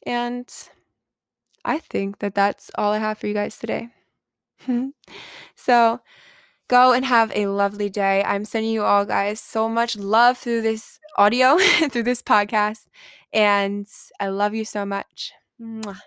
And 0.05 0.53
I 1.63 1.79
think 1.79 2.19
that 2.19 2.35
that's 2.35 2.71
all 2.75 2.91
I 2.91 2.97
have 2.97 3.17
for 3.17 3.27
you 3.27 3.33
guys 3.33 3.57
today. 3.57 3.87
so 5.55 6.01
go 6.67 6.91
and 6.91 7.05
have 7.05 7.31
a 7.33 7.47
lovely 7.47 7.89
day. 7.89 8.21
I'm 8.21 8.43
sending 8.43 8.73
you 8.73 8.83
all 8.83 9.05
guys 9.05 9.39
so 9.39 9.69
much 9.69 9.95
love 9.95 10.37
through 10.37 10.63
this 10.63 10.99
audio, 11.17 11.57
through 11.89 12.03
this 12.03 12.21
podcast. 12.21 12.87
And 13.31 13.87
I 14.19 14.27
love 14.27 14.53
you 14.53 14.65
so 14.65 14.85
much. 14.85 15.31
Mwah. 15.61 16.03